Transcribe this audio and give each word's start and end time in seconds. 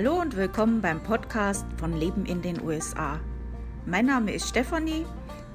Hallo 0.00 0.20
und 0.20 0.36
willkommen 0.36 0.80
beim 0.80 1.02
Podcast 1.02 1.66
von 1.76 1.92
Leben 1.98 2.24
in 2.24 2.40
den 2.40 2.62
USA. 2.62 3.18
Mein 3.84 4.06
Name 4.06 4.32
ist 4.32 4.48
Stefanie 4.48 5.04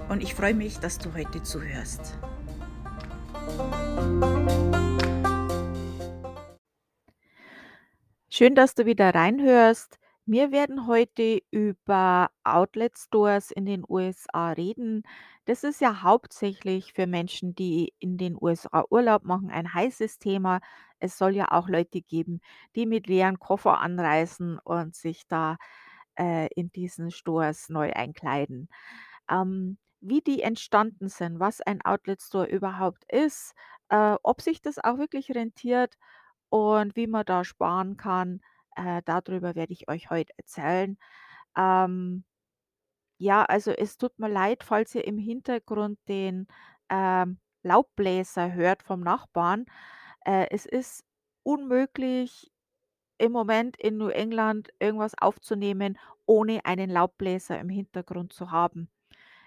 und 0.10 0.22
ich 0.22 0.36
freue 0.36 0.54
mich, 0.54 0.80
dass 0.80 0.98
du 0.98 1.14
heute 1.14 1.42
zuhörst. 1.44 2.20
Schön, 8.30 8.54
dass 8.54 8.76
du 8.76 8.86
wieder 8.86 9.16
reinhörst. 9.16 9.98
Wir 10.26 10.52
werden 10.54 10.88
heute 10.88 11.42
über 11.52 12.30
Outlet 12.46 12.98
Stores 12.98 13.52
in 13.52 13.66
den 13.66 13.84
USA 13.88 14.52
reden. 14.52 15.04
Das 15.46 15.64
ist 15.66 15.82
ja 15.82 16.02
hauptsächlich 16.02 16.94
für 16.94 17.08
Menschen, 17.08 17.56
die 17.56 17.94
in 18.00 18.18
den 18.18 18.38
USA 18.40 18.86
Urlaub 18.90 19.24
machen, 19.26 19.50
ein 19.52 19.74
heißes 19.74 20.20
Thema. 20.20 20.62
Es 21.00 21.18
soll 21.18 21.36
ja 21.36 21.52
auch 21.52 21.68
Leute 21.68 22.02
geben, 22.02 22.40
die 22.76 22.86
mit 22.86 23.08
leeren 23.08 23.38
Koffer 23.38 23.82
anreisen 23.82 24.60
und 24.60 24.96
sich 24.96 25.28
da 25.28 25.58
äh, 26.18 26.48
in 26.56 26.72
diesen 26.72 27.12
Stores 27.12 27.68
neu 27.70 27.92
einkleiden. 27.92 28.70
Ähm, 29.30 29.78
wie 30.02 30.22
die 30.22 30.42
entstanden 30.42 31.10
sind, 31.10 31.40
was 31.40 31.62
ein 31.62 31.82
Outlet 31.84 32.22
Store 32.22 32.46
überhaupt 32.48 33.04
ist, 33.12 33.54
äh, 33.90 34.16
ob 34.24 34.42
sich 34.42 34.62
das 34.62 34.80
auch 34.80 34.98
wirklich 34.98 35.32
rentiert 35.36 35.96
und 36.50 36.96
wie 36.96 37.08
man 37.08 37.26
da 37.26 37.44
sparen 37.44 37.98
kann, 37.98 38.42
äh, 38.76 39.02
darüber 39.06 39.56
werde 39.56 39.74
ich 39.74 39.90
euch 39.90 40.10
heute 40.10 40.34
erzählen. 40.38 40.98
Ähm, 41.58 42.24
ja, 43.18 43.44
also 43.46 43.72
es 43.72 43.98
tut 43.98 44.20
mir 44.20 44.30
leid, 44.30 44.64
falls 44.64 44.96
ihr 44.96 45.06
im 45.08 45.18
Hintergrund 45.18 46.00
den 46.08 46.48
ähm, 46.90 47.40
Laubbläser 47.64 48.54
hört 48.54 48.84
vom 48.84 49.02
Nachbarn. 49.02 49.66
Äh, 50.26 50.48
es 50.52 50.66
ist 50.66 51.06
unmöglich 51.44 52.52
im 53.18 53.32
Moment 53.32 53.78
in 53.78 53.98
New 53.98 54.10
England 54.10 54.70
irgendwas 54.80 55.14
aufzunehmen, 55.18 55.98
ohne 56.26 56.66
einen 56.66 56.90
Laubbläser 56.90 57.60
im 57.60 57.70
Hintergrund 57.70 58.34
zu 58.34 58.52
haben. 58.52 58.90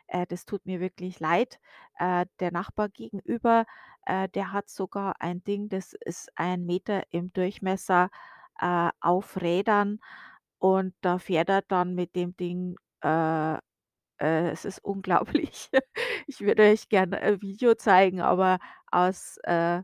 Äh, 0.08 0.26
das 0.26 0.46
tut 0.46 0.66
mir 0.66 0.80
wirklich 0.80 1.20
leid. 1.20 1.58
Äh, 1.98 2.26
der 2.40 2.52
Nachbar 2.52 2.88
gegenüber, 2.88 3.66
äh, 4.06 4.28
der 4.30 4.52
hat 4.52 4.68
sogar 4.68 5.20
ein 5.20 5.42
Ding, 5.44 5.68
das 5.68 5.94
ist 5.94 6.30
ein 6.36 6.64
Meter 6.66 7.02
im 7.10 7.32
Durchmesser 7.32 8.10
äh, 8.60 8.90
auf 9.00 9.40
Rädern 9.40 10.00
und 10.58 10.94
da 11.02 11.18
fährt 11.18 11.48
er 11.50 11.62
dann 11.62 11.94
mit 11.94 12.16
dem 12.16 12.36
Ding 12.36 12.76
äh, 13.02 13.54
äh, 14.20 14.50
es 14.50 14.64
ist 14.66 14.80
unglaublich. 14.84 15.70
Ich 16.28 16.40
würde 16.40 16.64
euch 16.64 16.88
gerne 16.88 17.20
ein 17.20 17.42
Video 17.42 17.74
zeigen, 17.76 18.20
aber 18.22 18.58
aus, 18.92 19.38
äh, 19.44 19.82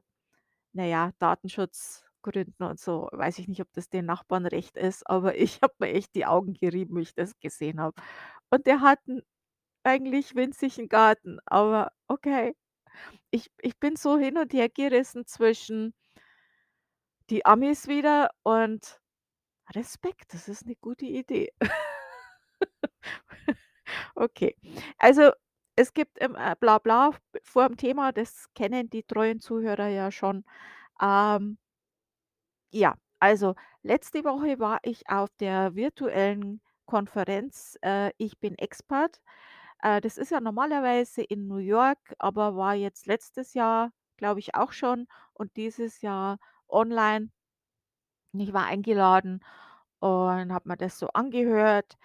na 0.73 0.85
ja, 0.87 1.13
Datenschutzgründen 1.19 2.67
und 2.67 2.81
so 2.81 3.09
weiß 3.13 3.39
ich 3.39 3.49
nicht, 3.49 3.61
ob 3.61 3.73
das 3.75 3.89
den 3.91 4.07
Nachbarn 4.07 4.47
recht 4.47 4.77
ist, 4.77 5.09
aber 5.09 5.37
ich 5.37 5.61
habe 5.63 5.75
mir 5.81 5.89
echt 5.95 6.15
die 6.15 6.27
Augen 6.27 6.55
gerieben, 6.55 6.97
wie 6.97 7.03
ich 7.03 7.15
das 7.15 7.39
gesehen 7.41 7.81
habe. 7.81 7.95
Und 8.51 8.67
der 8.67 8.81
hat 8.81 9.01
'n 9.09 9.23
eigentlich 9.85 10.35
winzigen 10.37 10.89
Garten, 10.89 11.39
aber 11.47 11.93
okay. 12.09 12.55
Ich 13.31 13.51
ich 13.61 13.79
bin 13.81 13.97
so 13.97 14.19
hin 14.19 14.39
und 14.39 14.53
her 14.55 14.69
gerissen 14.69 15.27
zwischen 15.27 15.95
die 17.31 17.45
Amis 17.47 17.89
wieder 17.89 18.31
und 18.43 19.01
Respekt, 19.75 20.35
das 20.35 20.49
ist 20.49 20.67
'ne 20.67 20.77
gute 20.81 21.07
Idee. 21.07 21.53
Okay. 24.17 24.55
Also, 24.99 25.31
es 25.77 25.93
gibt 25.95 26.19
äh, 26.21 26.29
Blabla 26.61 27.13
vorm 27.43 27.77
Thema, 27.77 28.13
das 28.13 28.47
kennen 28.55 28.91
die 28.91 29.03
treuen 29.05 29.41
Zuhörer 29.41 29.89
ja 29.89 30.11
schon. 30.13 30.45
Ähm 31.03 31.59
ja, 32.75 32.95
also 33.21 33.55
letzte 33.83 34.25
Woche 34.25 34.59
war 34.59 34.79
ich 34.83 35.07
auf 35.11 35.29
der 35.39 35.75
virtuellen 35.75 36.63
Konferenz, 36.87 37.77
äh, 37.83 38.11
„Ich 38.17 38.39
bin 38.41 38.57
Expert“. 38.57 39.21
Äh, 39.83 40.01
das 40.01 40.17
ist 40.19 40.31
ja 40.31 40.41
normalerweise 40.41 41.23
in 41.23 41.47
New 41.49 41.59
York, 41.59 41.99
aber 42.19 42.57
war 42.57 42.75
jetzt 42.75 43.07
letztes 43.07 43.53
Jahr, 43.55 43.93
glaube 44.17 44.41
ich, 44.41 44.55
auch 44.55 44.73
schon 44.73 45.07
und 45.35 45.55
dieses 45.57 46.01
Jahr 46.03 46.39
online. 46.73 47.31
Ich 48.35 48.53
war 48.53 48.65
eingeladen 48.67 49.41
und 50.01 50.53
habe 50.53 50.69
mir 50.69 50.77
das 50.77 50.99
so 50.99 51.09
angehört 51.09 51.97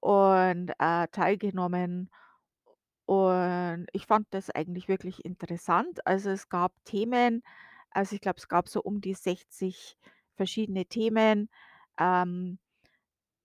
und, 0.00 0.70
äh, 0.78 1.08
teilgenommen. 1.08 2.10
Und 3.06 3.86
ich 3.92 4.06
fand 4.06 4.26
das 4.32 4.50
eigentlich 4.50 4.88
wirklich 4.88 5.24
interessant. 5.24 6.06
Also, 6.06 6.30
es 6.30 6.48
gab 6.48 6.72
Themen 6.84 7.42
also, 7.90 8.14
ich 8.16 8.20
glaube, 8.22 8.38
es 8.38 8.48
gab 8.48 8.68
so 8.68 8.82
um 8.82 9.00
die 9.00 9.14
60 9.14 9.96
verschiedene 10.36 10.86
Themen. 10.86 11.48
Ähm, 11.98 12.58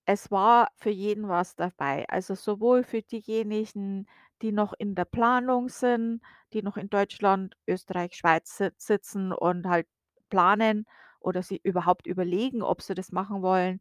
es 0.06 0.32
war 0.32 0.70
für 0.76 0.90
jeden 0.92 1.28
was 1.30 1.56
dabei. 1.56 2.08
Also, 2.10 2.36
sowohl 2.36 2.84
für 2.84 3.02
diejenigen, 3.02 4.08
die 4.42 4.52
noch 4.52 4.74
in 4.78 4.96
der 4.96 5.06
Planung 5.06 5.70
sind, 5.70 6.22
die 6.54 6.62
noch 6.64 6.78
in 6.78 6.90
Deutschland, 6.90 7.56
Österreich, 7.68 8.16
Schweiz 8.16 8.58
si 8.58 8.70
sitzen 8.78 9.32
und 9.34 9.68
halt 9.68 9.88
planen 10.34 10.86
oder 11.20 11.44
sich 11.44 11.64
überhaupt 11.66 12.08
überlegen, 12.08 12.64
ob 12.64 12.82
sie 12.82 12.96
das 12.96 13.12
machen 13.12 13.42
wollen. 13.44 13.80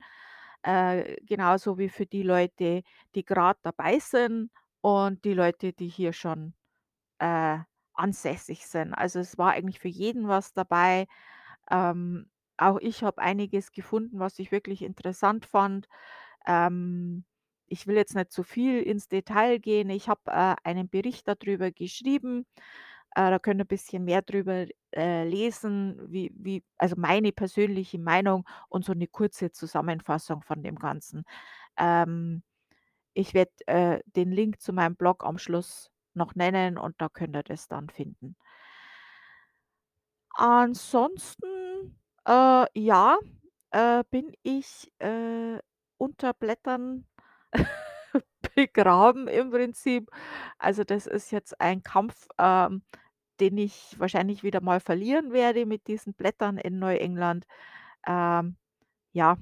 Äh, 0.63 1.17
genauso 1.27 1.79
wie 1.79 1.89
für 1.89 2.07
die 2.07 2.23
Leute, 2.23 2.83
die 3.15 3.25
grad 3.25 3.59
dabei 3.63 3.99
sind 3.99 4.51
und 4.81 5.25
die 5.25 5.35
Leute, 5.35 5.73
die 5.73 5.89
hier 5.89 6.13
schon, 6.13 6.55
äh, 7.21 7.59
ansässig 7.95 8.67
sind. 8.67 8.95
Also, 8.95 9.21
es 9.21 9.39
war 9.39 9.53
eigentlich 9.53 9.81
für 9.81 9.89
jeden 9.89 10.29
was 10.29 10.53
dabei. 10.55 11.07
Ähm, 11.71 12.31
auch 12.59 12.79
ich 12.81 13.03
habe 13.05 13.21
einiges 13.23 13.73
gefunden, 13.73 14.19
was 14.21 14.39
ich 14.39 14.53
wirklich 14.53 14.83
interessant 14.83 15.47
fand. 15.47 15.89
Ähm, 16.47 17.25
ich 17.69 17.87
will 17.87 17.97
jetzt 17.97 18.15
nicht 18.17 18.33
zu 18.33 18.43
viel 18.45 18.83
ins 18.83 19.09
Detail 19.09 19.59
gehen. 19.59 19.91
Ich 19.91 20.09
habe, 20.09 20.23
äh, 20.29 20.57
einen 20.65 20.89
Bericht 20.91 21.29
da 21.29 21.35
drüber 21.37 21.71
geschrieben. 21.73 22.47
Äh, 23.15 23.31
da 23.31 23.39
könnt 23.39 23.61
ihr 23.61 23.65
bisschen 23.67 24.05
mehr 24.05 24.23
drüber, 24.23 24.67
äh, 24.95 25.25
lesen, 25.29 25.99
wie 26.11 26.33
wie 26.37 26.63
also 26.79 26.97
meine 26.99 27.33
persönliche 27.33 27.99
Meinung 27.99 28.45
und 28.69 28.85
so 28.85 28.93
'ne 28.95 29.07
kurze 29.09 29.53
Zusammenfassung 29.53 30.43
von 30.43 30.63
dem 30.63 30.77
Ganzen. 30.79 31.25
Ähm, 31.79 32.43
ich 33.15 33.35
werde, 33.35 33.53
äh, 33.67 34.01
den 34.17 34.33
Link 34.33 34.61
zu 34.63 34.73
meinem 34.75 34.97
Blog 34.97 35.25
am 35.25 35.39
Schluss 35.39 35.91
noch 36.15 36.35
nennen 36.37 36.79
und 36.79 36.97
da 37.01 37.09
könnt 37.11 37.37
ihr 37.37 37.43
das 37.45 37.69
dann 37.69 37.91
finden. 37.91 38.37
Ansonsten, 40.35 41.97
äh, 42.27 42.67
ja, 42.75 43.19
äh, 43.71 44.05
bin 44.11 44.33
ich, 44.43 44.91
äh, 44.99 45.59
unter 45.99 46.33
Blättern 46.35 47.07
begraben 48.57 49.29
im 49.29 49.51
Prinzip. 49.51 50.11
Also, 50.59 50.85
das 50.85 51.07
ist 51.07 51.31
jetzt 51.33 51.61
ein 51.61 51.83
Kampf, 51.83 52.27
ähm, 52.39 52.83
den 53.41 53.59
ich 53.59 53.99
wahrscheinlich 53.99 54.43
wieder 54.43 54.61
mal 54.61 54.81
verlieren 54.81 55.33
werde 55.33 55.67
mit 55.67 55.87
diesen 55.89 56.15
Blättern 56.15 56.59
in 56.59 56.79
Neuengland. 56.79 57.47
Ähm, 58.07 58.57
ja. 59.13 59.39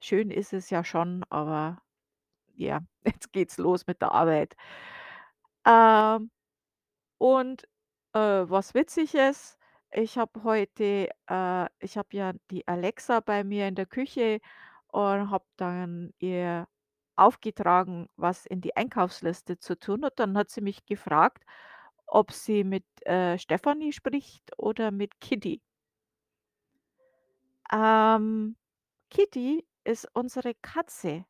Schön 0.00 0.30
ist 0.30 0.52
es 0.52 0.70
ja 0.70 0.84
schon, 0.84 1.24
aber 1.28 1.82
ja, 2.54 2.80
jetzt 3.04 3.32
geht's 3.32 3.58
los 3.58 3.86
mit 3.86 4.02
der 4.02 4.12
Arbeit. 4.12 4.56
Ähm, 5.66 6.30
und, 7.18 7.64
äh, 8.14 8.20
was 8.20 8.74
witzig 8.74 9.14
ist, 9.14 9.58
ich 9.92 10.18
habe 10.18 10.44
heute 10.44 11.08
äh, 11.28 11.66
ich 11.80 11.96
habe 11.98 12.08
ja 12.12 12.32
die 12.50 12.66
Alexa 12.68 13.20
bei 13.20 13.44
mir 13.44 13.68
in 13.68 13.74
der 13.74 13.86
Küche 13.86 14.40
und 14.88 15.30
habe 15.30 15.46
dann 15.56 16.12
ihr 16.18 16.68
aufgetragen, 17.16 18.08
was 18.16 18.46
in 18.46 18.60
die 18.62 18.76
Einkaufsliste 18.76 19.58
zu 19.58 19.78
tun 19.78 20.04
und 20.04 20.12
dann 20.18 20.36
hat 20.38 20.50
sie 20.50 20.60
mich 20.62 20.86
gefragt, 20.86 21.44
ob 22.08 22.32
sie 22.32 22.64
mit, 22.64 22.84
äh, 23.06 23.38
Stefanie 23.38 23.92
spricht 23.92 24.52
oder 24.58 24.90
mit 24.90 25.20
Kitty. 25.20 25.60
Ähm, 27.72 28.56
Kitty 29.10 29.66
ist 29.84 30.08
unsere 30.14 30.54
Katze. 30.54 31.24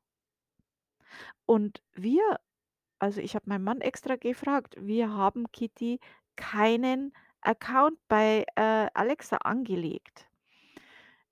Und 1.49 1.83
wir 1.95 2.39
also, 3.01 3.21
ich 3.21 3.35
habe 3.37 3.49
meinen 3.49 3.65
Mann 3.65 3.81
extra 3.83 4.17
gefragt, 4.17 4.77
wir 4.79 5.13
haben 5.15 5.53
Kitty 5.53 6.01
keinen 6.37 7.13
Account 7.43 7.99
bei, 8.09 8.47
äh, 8.57 8.89
Alexa 8.95 9.39
angelegt. 9.39 10.29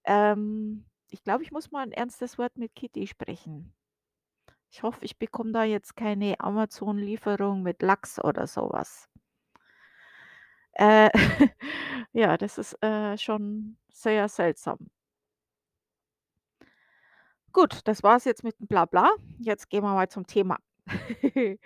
Ähm, 0.04 0.84
ich 1.10 1.22
glaube, 1.22 1.42
ich 1.42 1.52
muss 1.52 1.70
mal 1.70 1.84
'n 1.86 1.92
ernstes 1.92 2.38
Wort 2.38 2.56
mit 2.56 2.74
Kitty 2.74 3.06
sprechen. 3.06 3.74
Ich 4.70 4.82
hoffe, 4.84 5.04
ich 5.04 5.18
bekomme 5.18 5.52
da 5.52 5.64
jetzt 5.64 5.96
keine 5.96 6.40
Amazon-Lieferung 6.40 7.62
mit 7.62 7.82
Lachs 7.82 8.22
oder 8.22 8.46
so 8.46 8.68
was. 8.72 9.08
Äh, 10.78 11.10
ja, 12.12 12.36
das 12.36 12.58
ist, 12.58 12.74
äh, 12.82 13.16
schon 13.18 13.76
sehr 13.90 14.28
seltsam. 14.28 14.90
Gut, 17.52 17.80
das 17.84 18.02
war's 18.02 18.24
jetzt 18.24 18.44
mit 18.44 18.58
dem 18.60 18.66
Blabla. 18.66 19.10
Jetzt 19.38 19.70
gehen 19.70 19.82
wir 19.82 19.94
mal 19.94 20.08
zum 20.08 20.26
Thema. 20.26 20.58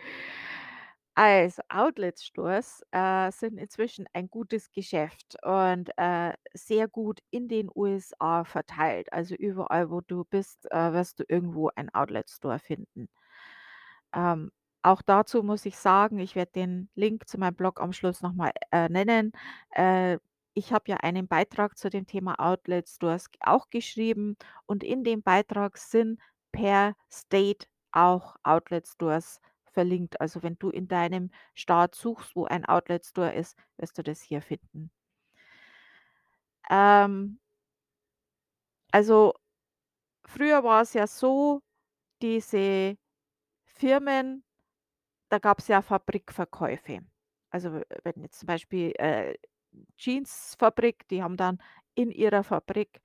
Also, 1.16 1.62
Outlet-Stores, 1.68 2.82
äh, 2.92 3.30
sind 3.32 3.58
inzwischen 3.58 4.06
ein 4.14 4.30
gutes 4.30 4.70
Geschäft 4.72 5.36
und, 5.44 5.90
äh, 5.96 6.32
sehr 6.54 6.88
gut 6.88 7.20
in 7.30 7.48
den 7.48 7.68
USA 7.74 8.44
verteilt. 8.44 9.12
Also, 9.12 9.34
überall, 9.34 9.90
wo 9.90 10.00
du 10.00 10.24
bist, 10.24 10.70
äh, 10.70 10.92
wirst 10.92 11.18
du 11.20 11.24
irgendwo 11.28 11.70
ein 11.74 11.92
Outlet-Store 11.92 12.58
finden. 12.60 13.08
Ähm, 14.14 14.50
auch 14.82 15.02
dazu 15.02 15.42
muss 15.42 15.66
ich 15.66 15.76
sagen, 15.76 16.18
ich 16.18 16.34
werde 16.36 16.52
den 16.52 16.90
Link 16.94 17.28
zu 17.28 17.38
meinem 17.38 17.54
Blog 17.54 17.80
am 17.80 17.92
Schluss 17.92 18.22
noch 18.22 18.32
mal, 18.32 18.52
äh, 18.72 18.88
nennen. 18.88 19.32
Äh, 19.70 20.18
ich 20.54 20.72
habe 20.72 20.84
ja 20.90 20.96
einen 20.98 21.28
Beitrag 21.28 21.78
zu 21.78 21.90
dem 21.90 22.06
Thema 22.06 22.34
Outlet-Stores 22.40 23.26
auch 23.40 23.70
geschrieben 23.70 24.36
und 24.66 24.82
in 24.84 25.04
dem 25.04 25.22
Beitrag 25.22 25.78
sind 25.78 26.20
per 26.52 26.94
State 27.10 27.66
auch 27.92 28.36
Outlet-Stores 28.42 29.40
verlinkt. 29.72 30.20
Also, 30.20 30.42
wenn 30.42 30.58
du 30.58 30.70
in 30.70 30.88
deinem 30.88 31.30
Staat 31.54 31.94
suchst, 31.94 32.34
wo 32.36 32.46
ein 32.46 32.64
Outlet-Store 32.64 33.32
ist, 33.34 33.56
wirst 33.76 33.98
du 33.98 34.02
das 34.02 34.20
hier 34.22 34.42
finden. 34.42 34.90
Ähm 36.70 37.38
also, 38.92 39.34
früher 40.24 40.64
war 40.64 40.82
es 40.82 40.94
ja 40.94 41.06
so, 41.06 41.62
diese 42.22 42.96
Firmen 43.66 44.44
da 45.30 45.38
gab's 45.38 45.68
ja 45.68 45.82
Fabrikverkäufe. 45.82 47.00
Also, 47.50 47.82
wenn 48.04 48.14
jetzt 48.22 48.40
zum 48.40 48.46
Beispiel, 48.48 48.92
äh, 48.98 49.34
Jeansfabrik, 49.98 51.08
die 51.08 51.22
haben 51.22 51.36
dann 51.36 51.58
in 51.94 52.10
ihrer 52.12 52.44
Fabrik, 52.44 53.00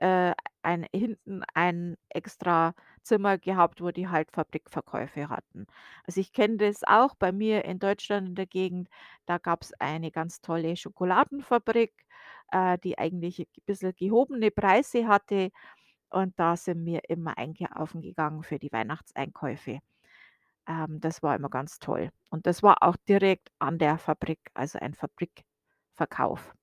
äh, 0.00 0.34
ein 0.62 0.86
hinten 0.94 1.42
ein 1.54 1.96
extra 2.10 2.74
Zimmer 3.02 3.38
gehabt, 3.38 3.80
wo 3.82 3.90
die 3.92 4.08
halt 4.08 4.30
Fabrikverkäufe 4.32 5.28
hatten. 5.30 5.66
Also, 6.06 6.20
ich 6.20 6.32
kenne 6.32 6.58
das 6.58 6.82
auch 6.84 7.14
bei 7.16 7.32
mir 7.32 7.64
in 7.66 7.78
Deutschland 7.80 8.28
in 8.30 8.34
der 8.36 8.46
Gegend, 8.46 8.88
da 9.26 9.38
gab's 9.38 9.72
eine 9.80 10.10
ganz 10.12 10.40
tolle 10.42 10.76
Schokoladenfabrik, 10.76 11.94
äh, 12.52 12.78
die 12.84 12.98
eigentlich 12.98 13.40
'n 13.40 13.46
bisschen 13.66 13.94
gehobene 13.96 14.50
Preise 14.50 15.06
hatte 15.08 15.50
und 16.10 16.38
da 16.40 16.56
sind 16.56 16.84
wir 16.86 17.02
immer 17.10 17.38
einkaufen 17.38 18.02
gegangen 18.02 18.42
für 18.44 18.58
die 18.60 18.72
Weihnachtseinkäufe. 18.72 19.80
Ähm, 20.68 21.00
das 21.00 21.22
war 21.22 21.34
immer 21.36 21.48
ganz 21.50 21.78
toll. 21.78 22.10
Und 22.30 22.46
das 22.46 22.62
war 22.62 22.82
auch 22.82 22.96
direkt 23.08 23.50
an 23.58 23.78
der 23.78 23.98
Fabrik, 23.98 24.40
also 24.54 24.78
ein 24.78 24.94
Fabrikverkauf. 24.94 26.54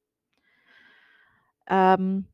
Ähm 1.67 2.25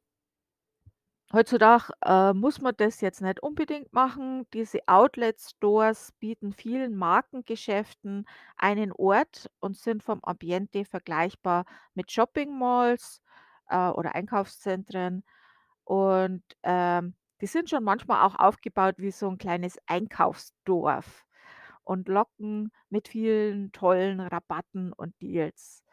heutzutage, 1.33 1.91
äh, 2.05 2.33
muss 2.33 2.61
man 2.61 2.73
das 2.77 3.01
jetzt 3.01 3.21
nicht 3.21 3.41
unbedingt 3.43 3.91
machen. 3.91 4.47
Diese 4.53 4.79
Outlet-Stores 4.87 6.13
bieten 6.19 6.53
vielen 6.53 6.95
Markengeschäften 6.95 8.25
einen 8.55 8.93
Ort 8.93 9.49
und 9.59 9.75
sind 9.75 10.03
vom 10.03 10.23
Ambiente 10.23 10.85
vergleichbar 10.85 11.65
mit 11.93 12.11
Shoppingmalls, 12.13 13.21
äh, 13.69 13.89
oder 13.89 14.15
Einkaufszentren. 14.15 15.23
Und, 15.83 16.43
ähm, 16.63 17.15
die 17.41 17.47
sind 17.47 17.69
schon 17.69 17.83
manchmal 17.83 18.25
auch 18.25 18.35
aufgebaut 18.35 18.95
wie 18.99 19.11
so 19.11 19.27
'n 19.29 19.37
kleines 19.37 19.77
Einkaufsdorf 19.87 21.26
und 21.87 22.09
locken 22.09 22.71
mit 22.89 23.07
vielen 23.07 23.71
tollen 23.71 24.19
Rabatten 24.19 24.93
und 24.93 25.19
Deals. 25.21 25.83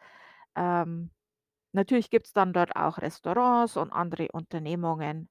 Ähm, 0.55 1.11
natürlich 1.73 2.09
gibt's 2.09 2.33
dann 2.33 2.53
dort 2.53 2.75
auch 2.75 2.99
Restaurants 2.99 3.77
und 3.77 3.91
andere 3.93 4.29
Unternehmungen. 4.33 5.29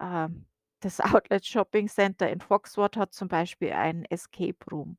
Ähm, 0.00 0.46
das 0.80 1.00
Outlet 1.24 1.46
Shopping 1.46 1.88
Center 1.88 2.30
in 2.30 2.40
Foxword 2.40 2.96
hat 2.96 3.14
zum 3.14 3.28
Beispiel 3.28 3.72
einen 3.72 4.04
Escape 4.06 4.58
Room. 4.70 4.98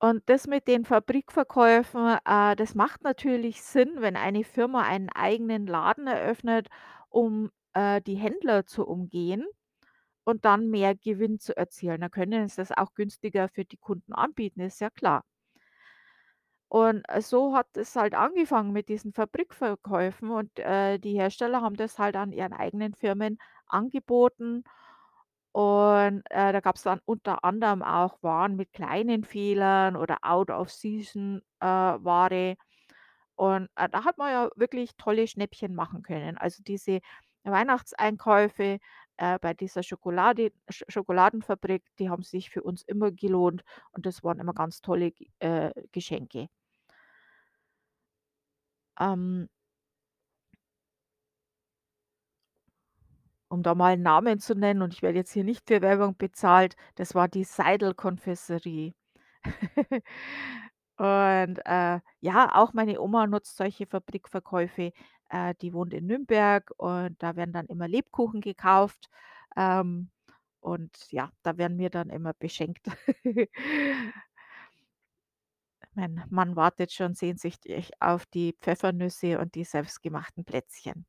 Und 0.00 0.22
das 0.28 0.46
mit 0.46 0.68
den 0.68 0.84
Fabrikverkäufen, 0.84 2.18
äh, 2.24 2.54
das 2.56 2.74
macht 2.76 3.02
natürlich 3.02 3.62
Sinn, 3.62 3.94
wenn 3.96 4.16
eine 4.16 4.44
Firma 4.44 4.82
einen 4.82 5.08
eigenen 5.10 5.66
Laden 5.66 6.06
eröffnet, 6.06 6.68
um, 7.08 7.50
äh, 7.74 8.00
die 8.02 8.14
Händler 8.14 8.64
zu 8.64 8.86
umgehen 8.86 9.44
und 10.28 10.44
dann 10.44 10.68
mehr 10.70 10.94
Gewinn 10.96 11.38
zu 11.40 11.56
erzielen. 11.56 12.02
Dann 12.02 12.10
können 12.12 12.48
sie 12.48 12.56
das 12.56 12.72
auch 12.72 12.94
günstiger 12.94 13.48
für 13.48 13.64
die 13.64 13.78
Kunden 13.78 14.12
anbieten, 14.14 14.60
ist 14.60 14.80
ja 14.80 14.90
klar. 14.90 15.24
Und, 16.70 17.02
äh, 17.08 17.22
so 17.22 17.54
hat 17.56 17.76
es 17.76 17.96
halt 17.96 18.14
angefangen 18.14 18.72
mit 18.72 18.88
diesen 18.90 19.12
Fabrikverkäufen 19.14 20.30
und, 20.30 20.58
äh, 20.58 20.98
die 20.98 21.14
Hersteller 21.18 21.62
haben 21.62 21.76
das 21.76 21.98
halt 21.98 22.14
an 22.16 22.30
ihren 22.32 22.52
eigenen 22.52 22.94
Firmen 22.94 23.38
angeboten. 23.66 24.64
Und, 25.52 26.22
äh, 26.30 26.52
da 26.52 26.60
gab's 26.60 26.82
dann 26.82 27.00
unter 27.06 27.44
anderem 27.44 27.82
auch 27.82 28.22
Waren 28.22 28.56
mit 28.56 28.72
kleinen 28.72 29.24
Fehlern 29.24 29.96
oder 29.96 30.18
out 30.22 30.50
of 30.50 30.70
season, 30.70 31.42
äh. 31.60 32.56
Und, 33.36 33.68
äh, 33.76 33.88
da 33.88 34.04
hat 34.04 34.18
man 34.18 34.32
ja 34.32 34.50
wirklich 34.56 34.96
tolle 34.96 35.26
Schnäppchen 35.28 35.74
machen 35.74 36.02
können. 36.02 36.36
Also, 36.38 36.62
diese 36.64 37.00
Weihnachtseinkäufe, 37.44 38.78
äh, 39.18 39.38
bei 39.40 39.54
dieser 39.54 39.82
Schokolade 39.84 40.52
Sch 40.70 40.84
Schokoladenfabrik, 40.88 41.84
die 41.98 42.10
haben 42.10 42.22
sich 42.22 42.50
für 42.50 42.62
uns 42.62 42.82
immer 42.82 43.10
gelohnt 43.12 43.62
und 43.92 44.06
das 44.06 44.24
waren 44.24 44.40
immer 44.40 44.54
ganz 44.54 44.80
tolle 44.82 45.12
äh, 45.40 45.72
Geschenke. 45.92 46.48
Ähm 49.00 49.48
Um 53.50 53.62
da 53.62 53.74
mal 53.74 53.94
'n 53.96 54.02
Namen 54.02 54.38
zu 54.40 54.54
nennen 54.54 54.82
und 54.82 54.92
ich 54.92 55.00
werde 55.02 55.18
jetzt 55.18 55.32
hier 55.32 55.44
nicht 55.44 55.66
für 55.68 55.80
Werbung 55.80 56.16
bezahlt, 56.18 56.76
das 56.96 57.14
war 57.14 57.28
die 57.28 57.44
Seidel-Konfiserie. 57.44 58.92
Und, 60.98 61.60
äh, 61.66 62.00
ja, 62.20 62.54
auch 62.56 62.72
meine 62.74 63.00
Oma 63.00 63.26
nutzt 63.28 63.56
solche 63.56 63.86
Fabrikverkäufe. 63.86 64.92
Äh, 65.30 65.54
die 65.60 65.72
wohnt 65.74 65.94
in 65.94 66.06
Nürnberg 66.06 66.70
und 66.78 67.22
da 67.22 67.36
werden 67.36 67.52
dann 67.52 67.66
immer 67.66 67.88
Lebkuchen 67.88 68.40
gekauft, 68.40 69.08
ähm, 69.56 70.10
und 70.60 70.90
ja, 71.12 71.30
da 71.42 71.56
werden 71.58 71.78
wir 71.78 71.90
dann 71.90 72.10
immer 72.10 72.34
beschenkt. 72.34 72.86
Mein 75.92 76.24
Mann 76.30 76.56
wartet 76.56 76.92
schon 76.94 77.14
sehnsüchtig 77.14 77.90
auf 78.00 78.24
die 78.24 78.54
Pfeffernüsse 78.58 79.38
und 79.38 79.54
die 79.54 79.64
selbstgemachten 79.64 80.44
Plätzchen. 80.46 81.04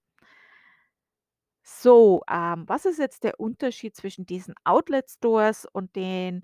So, 1.65 2.22
ähm, 2.30 2.63
was 2.68 2.86
ist 2.86 3.00
jetzt 3.00 3.24
der 3.24 3.39
Unterschied 3.39 3.95
zwischen 3.95 4.25
diesen 4.25 4.56
Outlet-Stores 4.63 5.65
und 5.72 5.95
den 5.95 6.44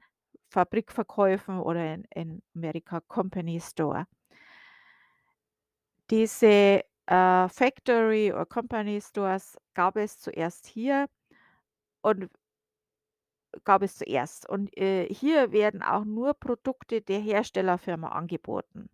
Fabrikverkäufen 0.50 1.60
oder 1.60 1.94
in 1.96 2.06
in 2.14 2.42
Amerika 2.56 3.02
Company 3.02 3.60
Store? 3.60 4.06
Diese, 6.12 6.84
äh, 7.08 7.50
Factory 7.50 8.32
or 8.34 8.46
Company 8.46 9.00
Stores 9.02 9.58
gab 9.74 9.96
es 9.98 10.20
zuerst 10.20 10.66
hier 10.68 11.08
und 12.02 12.30
gab 13.64 13.82
es 13.84 13.96
zuerst. 13.98 14.48
Und, 14.50 14.76
äh, 14.78 15.08
hier 15.14 15.52
werden 15.52 15.82
auch 15.82 16.06
nur 16.06 16.34
Produkte 16.34 17.02
der 17.02 17.20
Herstellerfirma 17.20 18.10
angeboten. 18.10 18.90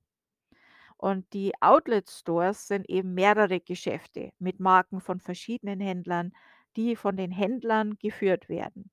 Und 0.97 1.33
die 1.33 1.53
Outlet-Stores 1.61 2.67
sind 2.67 2.87
eben 2.89 3.13
mehrere 3.13 3.59
Geschäfte 3.59 4.31
mit 4.39 4.59
Marken 4.59 5.01
von 5.01 5.19
verschiedenen 5.19 5.79
Händlern, 5.79 6.31
die 6.75 6.95
von 6.95 7.17
den 7.17 7.31
Händlern 7.31 7.97
geführt 7.99 8.49
werden. 8.49 8.91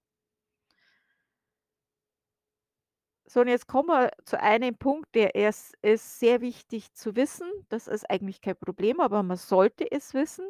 So, 3.29 3.41
und 3.41 3.49
jetzt 3.49 3.67
kommen 3.67 3.89
wir 3.91 4.11
zu 4.25 4.41
einem 4.41 4.75
Punkt, 4.79 5.15
der 5.15 5.35
ist 5.35 5.75
ist 5.83 6.19
sehr 6.19 6.41
wichtig 6.41 6.95
zu 6.95 7.15
wissen. 7.15 7.47
Das 7.69 7.87
ist 7.87 8.09
eigentlich 8.11 8.41
kein 8.41 8.57
Problem, 8.57 9.01
aber 9.01 9.23
man 9.23 9.37
sollte 9.37 9.91
es 9.93 10.15
wissen, 10.15 10.47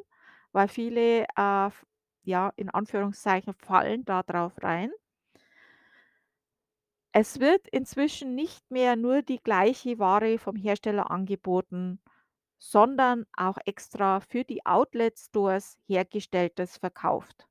weil 0.53 0.69
viele, 0.69 1.25
äh, 1.37 1.71
ja, 2.23 2.53
in 2.57 2.71
Anführungszeichen 2.71 3.55
fallen 3.55 4.05
da 4.05 4.23
drauf 4.23 4.53
rein. 4.63 4.93
Es 7.13 7.41
wird 7.41 7.67
inzwischen 7.69 8.35
nicht 8.35 8.71
mehr 8.71 8.95
nur 8.97 9.23
die 9.23 9.41
gleiche 9.43 9.99
Ware 9.99 10.39
vom 10.39 10.55
Hersteller 10.57 11.11
angeboten, 11.11 12.01
sondern 12.59 13.27
auch 13.37 13.59
extra 13.67 14.21
für 14.21 14.45
die 14.45 14.65
Outlet-Stores 14.67 15.77
Hergestelltes 15.87 16.79
verkauft. 16.79 17.49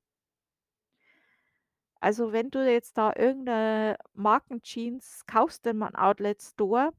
Also, 2.04 2.32
wenn 2.32 2.52
du 2.52 2.60
jetzt 2.70 2.98
da 2.98 3.12
irgend 3.16 3.46
'ne 3.46 3.98
Marken-Jeans 4.14 5.26
kaufst 5.26 5.66
im 5.66 5.82
Outlet-Store 5.84 6.92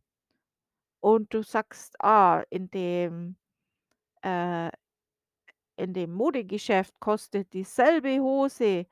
und 1.02 1.32
du 1.32 1.42
sagst: 1.42 1.94
„Ah, 2.02 2.42
in 2.50 2.70
dem 2.70 3.36
äh, 4.22 4.70
in 5.76 5.94
dem 5.94 6.12
Modegeschäft 6.12 7.00
kostet 7.00 7.52
dieselbe 7.54 8.20
Hose 8.20 8.86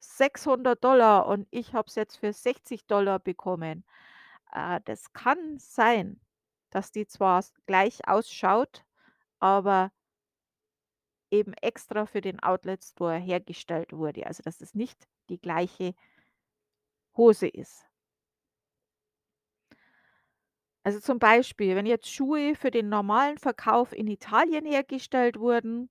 600 0.00 0.84
$ 0.84 1.28
und 1.28 1.48
ich 1.50 1.74
habe 1.74 1.88
es 1.88 1.96
jetzt 1.96 2.16
für 2.18 2.32
60 2.32 2.86
$ 2.88 3.20
bekommen.“ 3.20 3.84
Äh, 4.54 4.80
das 4.86 5.12
kann 5.14 5.58
sein, 5.58 6.20
dass 6.70 6.92
die 6.92 7.06
zwar 7.08 7.44
gleich 7.66 8.06
ausschaut, 8.08 8.84
aber 9.40 9.92
eben 11.30 11.52
extra 11.54 12.06
für 12.06 12.20
den 12.20 12.40
Outlet-Store 12.40 13.18
hergestellt 13.18 13.92
wurde, 13.92 14.26
also 14.26 14.42
dass 14.42 14.60
es 14.60 14.74
nicht 14.74 15.06
die 15.28 15.40
gleiche 15.40 15.94
Hose 17.16 17.46
ist. 17.48 17.84
Also, 20.84 20.98
zum 21.00 21.18
Beispiel, 21.20 21.76
wenn 21.76 21.86
jetzt 21.86 22.08
Schuhe 22.12 22.54
für 22.56 22.70
den 22.72 22.88
normalen 22.88 23.38
Verkauf 23.38 23.92
in 23.92 24.06
Italien 24.08 24.64
hergestellt 24.64 25.38
wurden, 25.38 25.88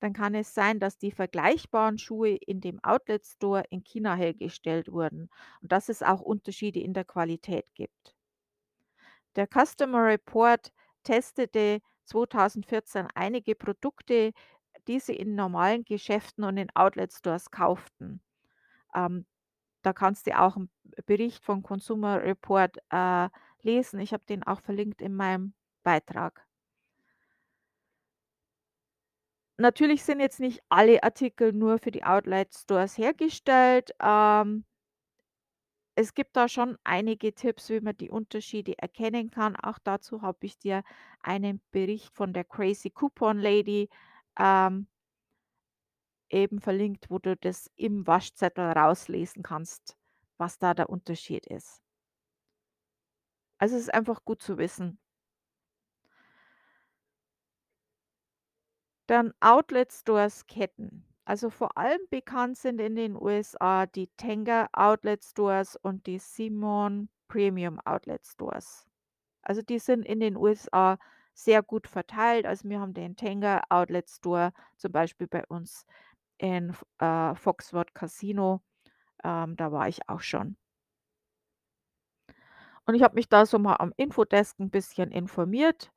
dann 0.00 0.12
kann 0.14 0.34
es 0.34 0.54
sein, 0.54 0.80
dass 0.80 0.98
die 0.98 1.12
vergleichbaren 1.12 1.98
Schuhe 1.98 2.36
in 2.36 2.60
dem 2.60 2.82
Outlet 2.84 3.26
Store 3.26 3.64
in 3.70 3.84
China 3.84 4.14
hergestellt 4.16 4.92
wurden 4.92 5.30
und 5.62 5.72
dass 5.72 5.88
es 5.90 6.02
auch 6.02 6.20
Unterschiede 6.22 6.80
in 6.80 6.94
der 6.94 7.04
Qualität 7.04 7.74
gibt. 7.74 8.14
Der 9.36 9.46
Customer 9.46 10.04
Report 10.06 10.72
testete 11.04 11.80
2014 12.06 13.08
einige 13.14 13.54
Produkte, 13.54 14.32
die 14.88 15.00
sie 15.00 15.14
in 15.16 15.34
normalen 15.34 15.84
Geschäften 15.84 16.44
und 16.44 16.56
in 16.58 16.68
Outlet 16.74 17.12
Stores 17.12 17.50
kauften. 17.50 18.22
Ähm, 18.94 19.26
da 19.82 19.92
kannst 19.94 20.26
du 20.28 20.38
auch 20.38 20.56
'n 20.56 20.70
Bericht 21.06 21.44
von 21.44 21.62
Consumer 21.64 22.22
Report, 22.22 22.78
äh, 22.90 23.28
lesen. 23.62 24.00
Ich 24.00 24.12
habe 24.14 24.24
den 24.26 24.44
auch 24.44 24.60
verlinkt 24.62 25.02
in 25.02 25.14
meinem 25.16 25.54
Beitrag. 25.84 26.46
Natürlich 29.58 30.02
sind 30.02 30.18
jetzt 30.20 30.40
nicht 30.40 30.60
alle 30.68 31.02
Artikel 31.04 31.52
nur 31.52 31.78
für 31.78 31.92
die 31.92 32.02
Outlet 32.04 32.52
Stores 32.54 32.98
hergestellt. 32.98 33.90
Ähm 34.02 34.64
es 35.96 36.14
gibt 36.14 36.36
da 36.36 36.48
schon 36.48 36.76
einige 36.84 37.34
Tipps, 37.34 37.68
wie 37.70 37.80
man 37.80 37.96
die 37.96 38.10
Unterschiede 38.10 38.76
erkennen 38.78 39.30
kann. 39.30 39.56
Auch 39.56 39.78
dazu 39.78 40.22
habe 40.22 40.46
ich 40.46 40.58
dir 40.58 40.82
einen 41.22 41.60
Bericht 41.70 42.10
von 42.14 42.32
der 42.32 42.44
Crazy 42.44 42.90
Coupon 42.90 43.38
Lady, 43.38 43.88
ähm 44.38 44.86
eben 46.30 46.60
verlinkt, 46.60 47.10
wo 47.10 47.18
du 47.18 47.36
das 47.36 47.70
im 47.76 48.06
Waschzettel 48.06 48.72
rauslesen 48.72 49.42
kannst, 49.42 49.96
was 50.36 50.58
da 50.58 50.74
der 50.74 50.90
Unterschied 50.90 51.46
ist. 51.46 51.80
Also, 53.60 53.76
es 53.76 53.82
ist 53.82 53.94
einfach 53.94 54.24
gut 54.24 54.42
zu 54.42 54.58
wissen. 54.58 54.98
Dann 59.06 59.34
Outlet 59.40 59.92
Stores 59.92 60.46
Ketten. 60.46 61.04
Also, 61.26 61.48
vor 61.50 61.76
allem 61.78 62.00
bekannt 62.10 62.56
sind 62.58 62.80
in 62.80 62.96
den 62.96 63.16
USA 63.16 63.86
die 63.86 64.08
Tanger 64.16 64.68
Outlet 64.72 65.24
Stores 65.24 65.76
und 65.76 66.06
die 66.06 66.18
Simon 66.18 67.08
Premium 67.28 67.78
Outlet 67.84 68.26
Stores. 68.26 68.86
Also, 69.42 69.62
die 69.62 69.78
sind 69.80 70.04
in 70.06 70.20
den 70.20 70.36
USA 70.36 70.98
sehr 71.34 71.62
gut 71.62 71.88
verteilt. 71.88 72.46
Also, 72.46 72.68
wir 72.68 72.80
haben 72.80 72.94
den 72.94 73.16
Tanger 73.16 73.62
Outlet 73.70 74.10
Store 74.10 74.52
zum 74.78 74.92
Beispiel 74.92 75.28
bei 75.28 75.46
uns 75.48 75.86
in 76.38 76.74
äh, 77.00 77.34
Foxword 77.36 77.94
Casino. 77.94 78.62
Ähm, 79.24 79.56
da 79.56 79.72
war 79.72 79.88
ich 79.88 80.08
auch 80.08 80.20
schon. 80.22 80.56
Und 82.86 82.94
ich 82.94 83.02
habe 83.02 83.14
mich 83.14 83.28
da 83.28 83.46
so 83.46 83.58
mal 83.58 83.76
am 83.76 83.92
Infodesk 83.96 84.58
'n 84.60 84.70
bisschen 84.70 85.10
informiert. 85.10 85.90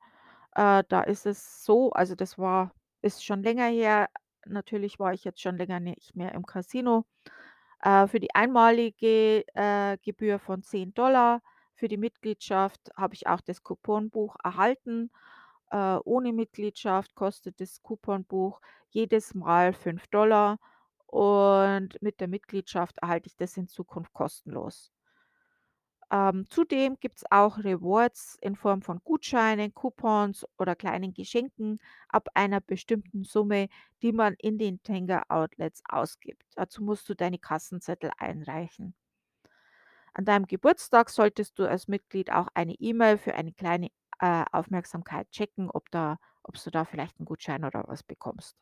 Äh, 0.56 0.84
da 0.88 1.02
ist 1.02 1.26
es 1.26 1.64
so 1.64 1.92
also, 1.92 2.14
das 2.16 2.38
war 2.38 2.72
ist 3.02 3.24
schon 3.24 3.42
länger 3.44 3.66
her. 3.68 4.08
Natürlich 4.48 4.98
war 4.98 5.12
ich 5.12 5.24
jetzt 5.24 5.40
schon 5.40 5.56
länger 5.56 5.80
nicht 5.80 6.16
mehr 6.16 6.32
im 6.32 6.46
Casino. 6.46 7.04
Äh, 7.82 8.06
für 8.08 8.20
die 8.20 8.34
einmalige, 8.34 9.44
äh, 9.54 9.98
Gebühr 10.02 10.38
von 10.38 10.62
10 10.62 10.92
für 11.74 11.88
die 11.88 11.96
Mitgliedschaft 11.96 12.90
habe 12.96 13.14
ich 13.14 13.26
auch 13.28 13.40
das 13.40 13.62
Couponbuch 13.62 14.36
erhalten. 14.42 15.10
Äh, 15.70 15.98
ohne 16.04 16.32
Mitgliedschaft 16.32 17.14
kostet 17.14 17.60
das 17.60 17.82
Couponbuch 17.82 18.60
jedes 18.90 19.34
Mal 19.34 19.72
5 19.72 20.04
und 21.06 22.02
mit 22.02 22.20
der 22.20 22.28
Mitgliedschaft 22.28 22.98
erhalte 22.98 23.28
ich 23.28 23.36
das 23.36 23.56
in 23.56 23.68
Zukunft 23.68 24.12
kostenlos. 24.12 24.92
Ähm, 26.10 26.46
zudem 26.48 26.98
gibt's 27.00 27.24
auch 27.30 27.58
Rewards 27.58 28.36
in 28.40 28.56
Form 28.56 28.82
von 28.82 29.00
Gutscheinen, 29.04 29.74
Coupons 29.74 30.46
oder 30.58 30.74
kleinen 30.76 31.12
Geschenken 31.14 31.80
ab 32.08 32.28
einer 32.34 32.60
bestimmten 32.60 33.24
Summe, 33.24 33.68
die 34.02 34.12
man 34.12 34.34
in 34.38 34.58
den 34.58 34.82
Tanger 34.82 35.24
Outlets 35.30 35.82
ausgibt. 35.88 36.44
Dazu 36.56 36.82
musst 36.82 37.08
du 37.08 37.14
deine 37.14 37.38
Kassenzettel 37.38 38.10
einreichen. 38.18 38.94
An 40.12 40.26
deinem 40.26 40.44
Geburtstag 40.46 41.08
solltest 41.08 41.58
du 41.58 41.66
als 41.66 41.88
Mitglied 41.88 42.30
auch 42.30 42.48
eine 42.52 42.74
E-Mail 42.74 43.16
für 43.16 43.34
eine 43.34 43.52
kleine, 43.54 43.88
äh, 44.20 44.44
Aufmerksamkeit 44.52 45.30
checken, 45.30 45.70
ob 45.70 45.90
da 45.90 46.18
ob 46.42 46.62
du 46.62 46.70
da 46.70 46.84
vielleicht 46.84 47.18
'n 47.20 47.24
Gutschein 47.24 47.64
oder 47.64 47.84
was 47.88 48.02
bekommst. 48.02 48.56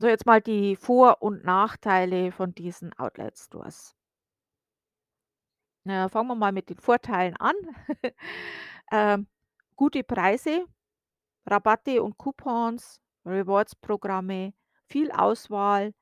So, 0.00 0.08
jetzt 0.08 0.26
mal 0.26 0.40
die 0.40 0.74
Vor 0.76 1.22
und 1.22 1.44
Nachteile 1.44 2.32
von 2.32 2.52
diesen 2.54 2.92
Outlet 2.98 3.38
Stores. 3.38 3.94
Na 5.88 6.06
fangen 6.10 6.28
wir 6.28 6.34
mal 6.34 6.52
mit 6.52 6.68
den 6.68 6.78
Vorteilen 6.78 7.36
an. 7.36 7.54
Ähm, 8.90 9.26
gute 9.76 10.02
Preise, 10.02 10.64
Rabatte 11.46 12.02
und 12.02 12.18
Coupons, 12.18 13.00
Rewards-Programme, 13.26 14.54
viel 14.88 15.10
Auswahl 15.12 15.94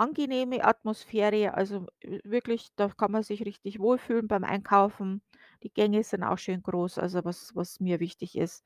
angenehme 0.00 0.64
Atmosphäre, 0.64 1.54
also, 1.54 1.86
w 2.02 2.20
wirklich, 2.24 2.68
da 2.76 2.88
kann 2.88 3.10
man 3.10 3.24
sich 3.24 3.44
richtig 3.44 3.80
wohlfühlen 3.80 4.28
beim 4.28 4.44
Einkaufen. 4.44 5.22
Die 5.64 5.70
Gänge 5.72 6.04
sind 6.04 6.22
auch 6.22 6.38
schön 6.38 6.62
groß, 6.62 6.98
also, 6.98 7.24
was 7.24 7.50
was 7.56 7.80
mir 7.80 7.98
wichtig 8.00 8.36
ist. 8.38 8.62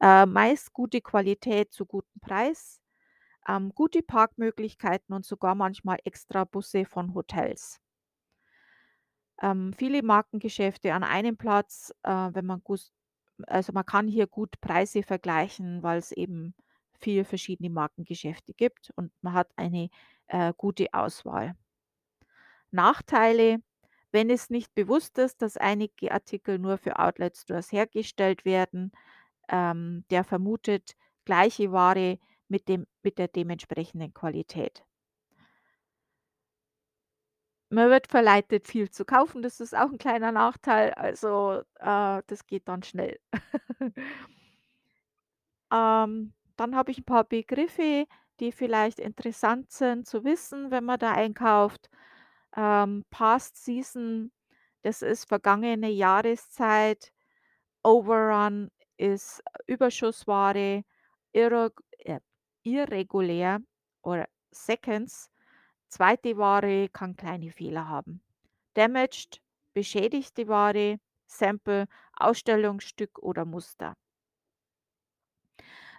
Äh, 0.00 0.24
meist 0.26 0.72
gute 0.72 1.00
Qualität 1.02 1.72
zu 1.72 1.84
gutem 1.86 2.18
Preis, 2.20 2.80
ähm, 3.48 3.72
gute 3.74 4.02
Parkmöglichkeiten 4.02 5.14
und 5.14 5.26
sogar 5.26 5.54
manchmal 5.56 5.98
Extrabusse 6.04 6.84
von 6.86 7.14
Hotels. 7.14 7.78
Ähm, 9.42 9.72
viele 9.76 10.02
Markengeschäfte 10.02 10.94
an 10.94 11.04
einem 11.04 11.36
Platz, 11.36 11.92
äh, 12.02 12.10
wenn 12.32 12.46
man 12.46 12.62
gus 12.62 12.92
also, 13.48 13.72
man 13.72 13.84
kann 13.84 14.06
hier 14.06 14.28
gut 14.28 14.60
Preise 14.60 15.02
vergleichen, 15.02 15.82
weil's 15.82 16.12
eben 16.12 16.54
viel 17.00 17.24
verschiedene 17.24 17.68
Markengeschäfte 17.70 18.54
gibt 18.54 18.92
und 18.96 19.12
man 19.22 19.32
hat 19.34 19.50
eine, 19.56 19.88
äh, 20.28 20.52
gute 20.56 20.86
Auswahl. 20.92 21.54
Nachteile: 22.70 23.62
Wenn 24.12 24.30
es 24.30 24.50
nicht 24.50 24.74
bewusst 24.74 25.18
ist, 25.18 25.42
dass 25.42 25.56
einige 25.56 26.12
Artikel 26.12 26.58
nur 26.58 26.78
für 26.78 26.98
Outlet 26.98 27.36
Stores 27.36 27.72
hergestellt 27.72 28.44
werden, 28.44 28.92
ähm, 29.48 30.04
der 30.10 30.24
vermutet 30.24 30.94
gleiche 31.24 31.72
Ware 31.72 32.18
mit 32.48 32.68
dem 32.68 32.86
mit 33.02 33.18
der 33.18 33.28
dementsprechenden 33.28 34.14
Qualität. 34.14 34.84
Man 37.74 37.90
wird 37.90 38.06
verleitet, 38.06 38.68
viel 38.68 38.88
zu 38.90 39.04
kaufen, 39.04 39.42
das 39.42 39.58
ist 39.60 39.74
auch 39.76 39.90
'n 39.90 39.98
kleiner 39.98 40.30
Nachteil, 40.30 40.92
also, 40.94 41.62
äh, 41.80 42.22
das 42.28 42.46
geht 42.46 42.68
dann 42.68 42.84
schnell. 42.84 43.18
Ähm, 45.72 46.32
dann 46.56 46.76
habe 46.76 46.90
ich 46.90 46.98
'n 46.98 47.04
paar 47.04 47.24
Begriffe, 47.24 48.06
die 48.40 48.52
vielleicht 48.52 48.98
interessant 48.98 49.70
sind 49.70 50.06
zu 50.06 50.24
wissen, 50.24 50.70
wenn 50.70 50.84
man 50.84 50.98
da 50.98 51.12
einkauft. 51.12 51.88
Ähm, 52.56 53.04
Past 53.10 53.64
Season, 53.64 54.32
das 54.82 55.02
ist 55.02 55.26
vergangene 55.28 55.88
Jahreszeit. 55.90 57.12
Overrun 57.84 58.70
ist 58.98 59.42
Überschussware. 59.68 60.84
Irreg 61.32 61.72
äh, 62.00 62.20
irregulär 62.64 63.60
oder 64.02 64.28
Seconds, 64.52 65.30
zweite 65.88 66.36
Ware 66.36 66.88
kann 66.88 67.16
kleine 67.16 67.50
Fehler 67.50 67.88
haben. 67.88 68.22
Damaged, 68.74 69.40
beschädigte 69.74 70.48
Ware. 70.48 70.98
Sample, 71.26 71.86
Ausstellungsstück 72.16 73.18
oder 73.18 73.44
Muster. 73.44 73.96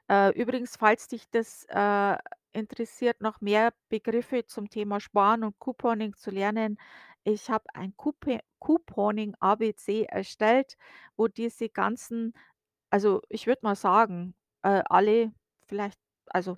Äh, 0.07 0.39
übrigens, 0.39 0.77
falls 0.77 1.07
dich 1.07 1.27
das, 1.31 1.65
äh, 1.69 2.17
interessiert, 2.53 3.21
noch 3.21 3.41
mehr 3.41 3.73
Begriffe 3.89 4.45
zum 4.45 4.69
Thema 4.69 4.99
Sparen 4.99 5.43
und 5.43 5.59
Couponing 5.59 6.15
zu 6.15 6.29
lernen, 6.31 6.77
ich 7.23 7.49
habe 7.49 7.65
ein 7.73 7.95
Couponing 7.97 9.35
ABC 9.39 10.03
erstellt, 10.03 10.77
wo 11.17 11.27
diese 11.27 11.69
ganzen 11.69 12.33
also, 12.89 13.21
ich 13.29 13.47
würde 13.47 13.61
mal 13.63 13.75
sagen, 13.75 14.35
äh, 14.63 14.81
alle 14.89 15.33
vielleicht 15.67 15.99
also, 16.27 16.57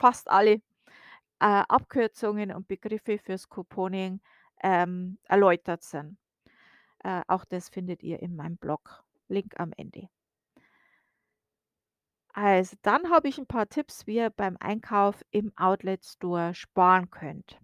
fast 0.00 0.30
alle, 0.30 0.62
äh, 1.40 1.64
Abkürzungen 1.68 2.52
und 2.52 2.68
Begriffe 2.68 3.18
fürs 3.18 3.48
Couponing, 3.48 4.20
ähm, 4.62 5.18
erläutert 5.24 5.82
sind. 5.82 6.18
Äh, 7.04 7.22
auch 7.28 7.44
das 7.46 7.68
findet 7.70 8.02
ihr 8.02 8.20
in 8.22 8.36
meinem 8.36 8.56
Blog. 8.58 9.04
Link 9.28 9.58
am 9.60 9.72
Ende. 9.76 10.08
Also, 12.34 12.76
dann 12.82 13.10
habe 13.10 13.28
ich 13.28 13.38
'n 13.38 13.46
paar 13.46 13.68
Tipps, 13.68 14.06
wie 14.06 14.16
ihr 14.16 14.30
beim 14.30 14.56
Einkauf 14.60 15.24
im 15.30 15.52
Outlet 15.56 16.04
Store 16.04 16.54
sparen 16.54 17.10
könnt. 17.10 17.60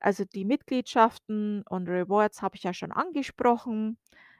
Also, 0.00 0.24
die 0.24 0.44
Mitgliedschaften 0.44 1.62
und 1.68 1.88
Rewards 1.88 2.42
habe 2.42 2.56
ich 2.56 2.64
ja 2.64 2.74
schon 2.74 2.90
angesprochen. 2.92 3.98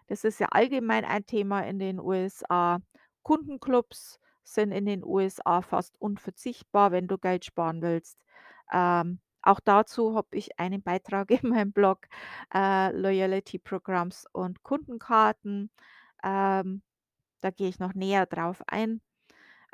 Das 0.09 0.25
ist 0.25 0.41
ja 0.41 0.49
allgemein 0.51 1.05
ein 1.05 1.25
Thema 1.25 1.61
in 1.61 1.79
den 1.79 2.01
USA. 2.01 2.81
Kundenclubs 3.23 4.19
sind 4.45 4.73
in 4.73 4.87
den 4.87 5.05
USA 5.05 5.63
fast 5.63 6.01
unverzichtbar, 6.01 6.93
wenn 6.93 7.09
du 7.09 7.19
Geld 7.19 7.45
sparen 7.45 7.83
willst. 7.83 8.19
Ähm, 8.73 9.21
Auch 9.43 9.61
dazu 9.61 10.15
habe 10.17 10.29
ich 10.37 10.59
einen 10.59 10.83
Beitrag 10.83 11.31
in 11.43 11.49
meinem 11.51 11.73
Blog, 11.73 12.07
äh, 12.55 12.91
Loyalty 12.97 13.59
Programs 13.59 14.27
und 14.33 14.63
Kundenkarten. 14.63 15.71
Ähm, 16.25 16.83
da 17.43 17.51
gehe 17.51 17.69
ich 17.69 17.79
noch 17.81 17.95
näher 17.95 18.27
drauf 18.27 18.63
ein. 18.69 19.03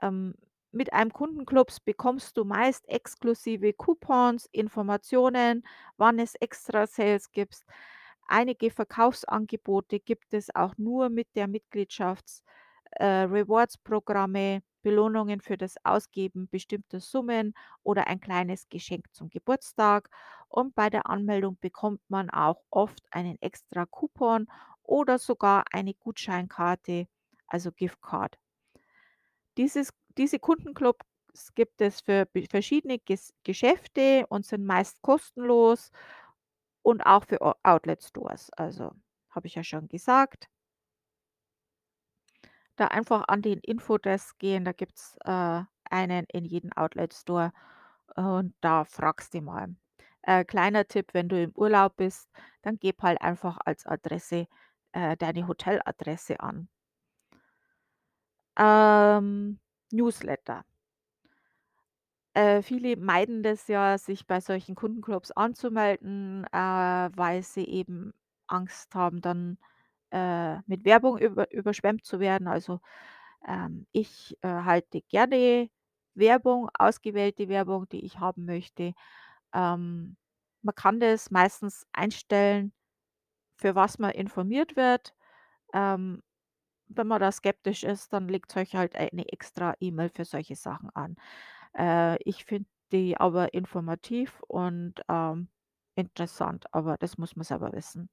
Ähm, 0.03 0.35
mit 0.73 0.93
einem 0.93 1.13
Kundenclubs 1.13 1.81
bekommst 1.81 2.37
du 2.37 2.45
meist 2.45 2.89
exklusive 2.89 3.73
Coupons, 3.73 4.47
Informationen, 4.53 5.67
wann 5.97 6.19
es 6.19 6.35
Extra-Sales 6.35 7.31
gibt. 7.33 7.65
Einige 8.29 8.71
Verkaufsangebote 8.71 10.01
gibt 10.01 10.35
es 10.35 10.55
auch 10.55 10.77
nur 10.77 11.09
mit 11.09 11.29
der 11.37 11.49
Mitgliedschafts 11.49 12.45
äh, 12.99 13.23
Rewards-Programme, 13.25 14.63
Belohnungen 14.83 15.41
für 15.41 15.57
das 15.57 15.75
Ausgeben 15.85 16.49
bestimmter 16.49 17.01
Summen 17.01 17.55
oder 17.83 18.07
ein 18.07 18.21
kleines 18.21 18.69
Geschenk 18.69 19.07
zum 19.13 19.31
Geburtstag. 19.31 20.11
Und 20.49 20.75
bei 20.75 20.91
der 20.91 21.09
Anmeldung 21.11 21.59
bekommt 21.61 22.01
man 22.09 22.31
auch 22.31 22.63
oft 22.71 23.01
einen 23.11 23.37
extra 23.43 23.87
Coupon 23.87 24.47
oder 24.83 25.19
sogar 25.19 25.65
eine 25.73 25.95
Gutscheinkarte, 25.95 27.07
also 27.49 27.73
Giftcard. 27.73 28.39
Dieses 29.57 29.91
diese 30.17 30.39
Kundenclubs 30.39 31.05
gibt 31.55 31.81
es 31.81 32.01
für 32.01 32.27
verschiedene 32.51 32.99
Ges 32.99 33.33
Geschäfte 33.45 34.27
und 34.29 34.47
sind 34.47 34.65
meist 34.65 35.03
kostenlos 35.03 35.91
und 36.83 37.03
auch 37.03 37.25
für 37.25 37.41
Outlet 37.65 38.03
Stores. 38.03 38.51
Also, 38.57 38.93
habe 39.31 39.47
ich 39.47 39.55
ja 39.57 39.65
schon 39.65 39.89
gesagt. 39.89 40.49
Da 42.79 42.87
einfach 42.87 43.25
an 43.27 43.43
den 43.43 43.59
Infodesk 43.59 44.39
gehen, 44.39 44.65
da 44.65 44.71
gibt's, 44.73 45.17
äh, 45.25 45.63
einen 45.91 46.27
in 46.33 46.45
jedem 46.45 46.73
Outlet 46.75 47.13
Store 47.13 47.53
und 48.15 48.55
da 48.61 48.85
fragst 48.85 49.35
du 49.35 49.41
mal. 49.43 49.75
Äh, 50.23 50.45
kleiner 50.45 50.87
Tipp, 50.87 51.13
wenn 51.13 51.29
du 51.29 51.43
im 51.43 51.53
Urlaub 51.57 51.97
bist, 51.97 52.31
dann 52.63 52.79
gib 52.79 53.03
halt 53.03 53.21
einfach 53.21 53.59
als 53.65 53.85
Adresse, 53.87 54.47
äh, 54.93 55.17
deine 55.17 55.49
Hoteladresse 55.49 56.39
an. 56.41 56.69
Ähm, 58.57 59.59
Newsletter. 59.93 60.65
Äh, 62.35 62.63
viele 62.63 62.97
meiden 62.97 63.43
das 63.43 63.67
ja, 63.69 63.99
sich 63.99 64.27
bei 64.27 64.41
solchen 64.41 64.75
Kundenclubs 64.75 65.33
anzumelden, 65.33 66.45
äh, 66.53 66.57
weil 67.17 67.43
sie 67.43 67.65
eben 67.65 68.13
Angst 68.47 68.95
haben, 68.95 69.21
dann, 69.21 69.59
äh, 70.13 70.59
mit 70.67 70.85
Werbung 70.85 71.19
über 71.19 71.51
überschwemmt 71.53 72.05
zu 72.05 72.21
werden. 72.21 72.49
Also, 72.49 72.81
ähm, 73.47 73.87
ich, 73.93 74.37
äh, 74.43 74.49
halte 74.49 75.03
gerne 75.03 75.71
Werbung 76.15 76.71
ausgewählte 76.79 77.49
Werbung, 77.49 77.89
die 77.91 78.05
ich 78.05 78.19
haben 78.21 78.45
möchte. 78.47 78.95
Ähm, 79.55 80.17
man 80.63 80.75
kann 80.77 81.01
das 81.01 81.31
meistens 81.31 81.87
einstellen, 81.93 82.73
für 83.57 83.75
was 83.75 83.99
man 83.99 84.13
informiert 84.13 84.77
wird. 84.77 85.15
Ähm, 85.75 86.23
wenn 86.89 87.07
man 87.09 87.21
da 87.21 87.33
skeptisch 87.33 87.85
ist, 87.85 88.13
dann 88.15 88.29
legt 88.29 88.57
euch 88.57 88.77
halt 88.77 88.97
eine 88.97 89.29
extra 89.31 89.75
E-Mail 89.81 90.11
für 90.11 90.25
solche 90.27 90.57
Sachen 90.57 90.91
an. 90.97 91.17
Äh, 91.79 92.19
ich 92.25 92.45
finde 92.47 92.69
die 92.93 93.19
aber 93.19 93.55
informativ 93.55 94.43
und, 94.49 94.95
ähm, 95.09 95.49
interessant, 95.97 96.67
aber 96.75 96.97
das 96.99 97.19
muss 97.19 97.37
man 97.37 97.45
selber 97.45 97.73
wissen. 97.75 98.11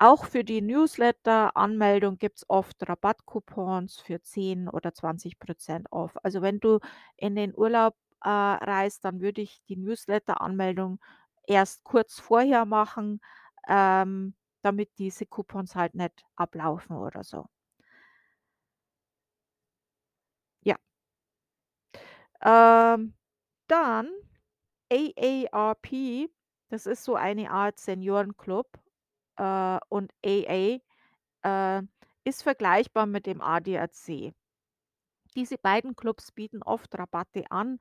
Auch 0.00 0.26
für 0.26 0.44
die 0.44 0.60
Newsletter-Anmeldung 0.62 2.18
gibt's 2.18 2.44
oft 2.48 2.88
Rabattcoupons 2.88 3.98
für 4.00 4.22
10 4.22 4.68
oder 4.68 4.94
20% 4.94 5.88
off. 5.90 6.16
Also, 6.22 6.40
wenn 6.40 6.60
du 6.60 6.78
in 7.16 7.34
den 7.34 7.52
Urlaub, 7.56 7.96
äh, 8.24 8.28
reist, 8.28 9.04
dann 9.04 9.20
würde 9.20 9.40
ich 9.42 9.60
die 9.68 9.76
Newsletter-Anmeldung 9.76 11.00
erst 11.48 11.82
kurz 11.84 12.20
vorher 12.20 12.64
machen, 12.64 13.20
ähm, 13.68 14.34
damit 14.62 14.90
diese 14.98 15.26
Coupons 15.26 15.74
halt 15.74 15.94
nicht 15.96 16.24
ablaufen 16.36 16.96
oder 16.96 17.24
so. 17.24 17.46
Ja. 20.64 20.78
Ähm, 22.42 23.14
dann 23.68 24.10
AARP, 24.92 26.28
das 26.70 26.86
ist 26.86 27.04
so 27.04 27.14
eine 27.16 27.50
Art 27.50 27.78
Seniorenclub, 27.80 28.68
äh, 29.38 29.78
und 29.88 30.12
AA, 30.24 30.80
äh, 31.42 31.82
ist 32.24 32.42
vergleichbar 32.42 33.06
mit 33.06 33.26
dem 33.26 33.40
ADAC. 33.40 34.34
Diese 35.34 35.58
beiden 35.58 35.96
Clubs 35.96 36.32
bieten 36.32 36.62
oft 36.62 36.98
Rabatte 36.98 37.44
an 37.50 37.78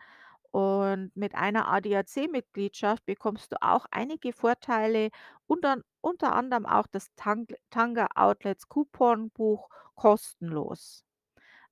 und 0.51 1.11
mit 1.15 1.35
einer 1.35 1.67
ADAC-Mitgliedschaft 1.67 3.05
bekommst 3.05 3.51
du 3.51 3.57
auch 3.61 3.85
einige 3.91 4.33
Vorteile, 4.33 5.09
unter 5.47 5.81
unter 6.01 6.33
anderem 6.33 6.65
auch 6.65 6.87
das 6.87 7.13
Tang 7.15 7.47
Tanga 7.69 8.07
Outlets 8.15 8.69
Couponbuch 8.69 9.69
kostenlos. 9.95 11.03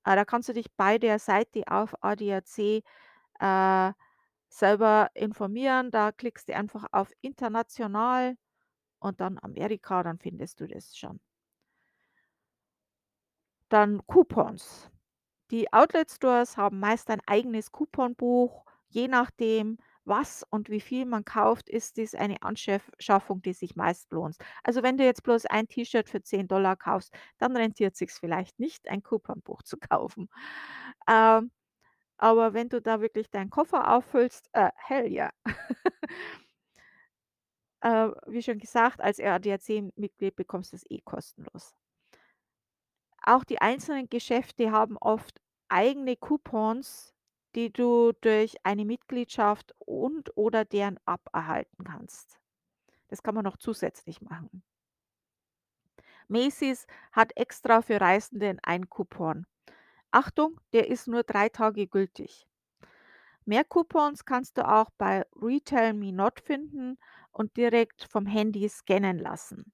Äh, 0.06 0.16
da 0.16 0.26
kannst 0.26 0.50
du 0.50 0.54
dich 0.54 0.68
bei 0.76 0.98
der 0.98 1.20
Seite 1.20 1.64
auf 1.68 1.96
ADAC, 2.04 2.84
äh, 3.40 3.94
selber 4.50 5.10
informieren. 5.14 5.92
Da 5.92 6.12
klickst 6.12 6.50
du 6.50 6.56
einfach 6.56 6.86
auf 6.92 7.12
international 7.22 8.38
und 9.06 9.22
dann 9.22 9.40
Amerika, 9.42 10.04
dann 10.04 10.20
findest 10.20 10.60
du 10.60 10.68
das 10.68 10.98
schon. 10.98 11.20
Dann 13.70 14.02
Coupons. 14.08 14.90
Die 15.52 15.72
Outlet 15.74 16.12
Stores 16.12 16.58
haben 16.58 16.80
meist 16.80 17.10
ein 17.10 17.22
eigenes 17.28 17.72
Couponbuch. 17.72 18.66
Je 18.90 19.08
nachdem, 19.08 19.78
was 20.06 20.44
und 20.50 20.70
wie 20.70 20.82
viel 20.82 21.06
man 21.06 21.26
kauft, 21.26 21.70
ist 21.70 21.98
dies 21.98 22.16
eine 22.16 22.42
Anschaff 22.44 22.92
Schaffung, 23.00 23.42
die 23.42 23.54
sich 23.54 23.76
meist 23.76 24.12
lohnt. 24.12 24.38
Also, 24.64 24.84
wenn 24.84 24.98
du 24.98 25.04
jetzt 25.04 25.24
bloß 25.24 25.46
ein 25.48 25.68
T-Shirt 25.68 26.10
für 26.10 26.22
10 26.24 26.48
kaufst, 26.80 27.14
dann 27.40 27.56
rentiert 27.58 27.96
sich's 27.96 28.20
vielleicht 28.20 28.60
nicht, 28.60 28.88
ein 28.90 29.04
Couponbuch 29.04 29.64
zu 29.64 29.78
kaufen. 29.78 30.30
Ähm, 31.10 31.52
aber 32.18 32.54
wenn 32.54 32.70
du 32.70 32.82
da 32.82 33.02
wirklich 33.02 33.30
deinen 33.32 33.50
Koffer 33.52 33.94
auffüllst, 33.94 34.50
äh, 34.54 34.72
hell 34.78 35.12
yeah. 35.12 35.32
Äh, 37.86 38.10
wie 38.26 38.42
schon 38.42 38.58
gesagt, 38.58 39.00
als 39.00 39.20
ADAC-Mitglied 39.20 40.36
bekommst 40.36 40.72
du 40.74 40.78
es 40.78 40.90
eh 40.90 41.02
kostenlos. 41.02 41.76
Auch 43.22 43.44
die 43.44 43.60
einzelnen 43.62 44.10
Geschäfte 44.10 44.72
haben 44.72 44.98
oft 44.98 45.40
eigene 45.68 46.16
Coupons, 46.16 47.14
die 47.54 47.72
du 47.72 48.14
durch 48.22 48.56
eine 48.64 48.86
Mitgliedschaft 48.86 49.76
und 49.78 50.36
oder 50.36 50.66
deren 50.66 50.98
App 51.06 51.30
erhalten 51.32 51.84
kannst. 51.84 52.40
Das 53.10 53.24
kann 53.24 53.36
man 53.36 53.44
noch 53.46 53.58
zusätzlich 53.58 54.22
machen. 54.22 54.64
Macy's 56.28 56.86
hat 57.12 57.36
extra 57.36 57.82
für 57.82 58.00
Reisende 58.00 58.58
einen 58.64 58.90
Coupon. 58.90 59.46
Achtung, 60.12 60.60
der 60.74 60.88
ist 60.90 61.08
nur 61.08 61.24
3 61.24 61.50
Tage 61.50 61.88
gültig. 61.88 62.48
Mehr 63.48 63.64
Coupons 63.64 64.26
kannst 64.26 64.58
du 64.58 64.68
auch 64.68 64.90
bei 64.98 65.24
Retail 65.40 65.94
Me 65.94 66.12
Not 66.12 66.40
finden 66.40 66.98
und 67.32 67.56
direkt 67.58 68.04
vom 68.10 68.26
Handy 68.26 68.68
scannen 68.68 69.20
lassen. 69.20 69.72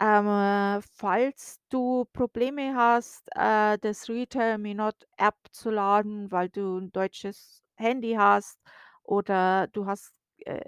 Ähm, 0.00 0.26
äh, 0.26 0.80
falls 0.94 1.60
du 1.68 2.06
Probleme 2.12 2.74
hast, 2.74 3.28
äh, 3.36 3.78
das 3.78 4.08
Retail 4.08 4.58
Me 4.58 4.74
Not 4.74 4.96
App 5.18 5.36
zu 5.52 5.70
laden, 5.70 6.30
weil 6.30 6.48
du 6.48 6.78
'n 6.78 6.90
deutsches 6.92 7.62
Handy 7.76 8.14
hast 8.14 8.58
oder 9.02 9.66
du 9.68 9.86
hast, 9.86 10.12
äh, 10.38 10.60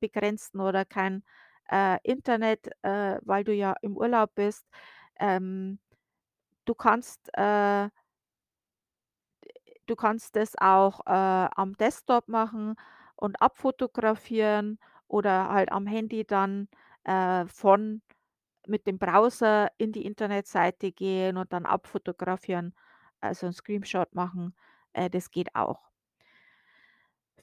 begrenzten 0.00 0.60
oder 0.60 0.84
kein, 0.84 1.22
äh, 1.70 1.98
Internet, 2.02 2.68
äh, 2.82 3.18
weil 3.22 3.44
du 3.44 3.52
ja 3.54 3.74
im 3.82 3.96
Urlaub 3.96 4.34
bist, 4.34 4.66
ähm, 5.20 5.78
du 6.66 6.74
kannst, 6.74 7.30
äh 7.38 7.90
du 9.92 9.96
kannst 9.96 10.36
das 10.36 10.54
auch, 10.58 11.00
äh, 11.06 11.10
am 11.12 11.74
Desktop 11.78 12.28
machen 12.28 12.76
und 13.16 13.40
abfotografieren 13.42 14.78
oder 15.08 15.48
halt 15.50 15.72
am 15.72 15.86
Handy 15.86 16.24
dann, 16.26 16.68
äh, 17.04 17.46
von 17.46 18.02
mit 18.66 18.86
dem 18.86 18.98
Browser 18.98 19.68
in 19.78 19.92
die 19.92 20.04
Internetseite 20.06 20.92
gehen 20.92 21.36
und 21.38 21.52
dann 21.52 21.66
abfotografieren, 21.66 22.74
also 23.20 23.46
'n 23.46 23.52
Screenshot 23.54 24.14
machen, 24.14 24.54
äh, 24.94 25.10
das 25.10 25.30
geht 25.30 25.54
auch. 25.56 25.90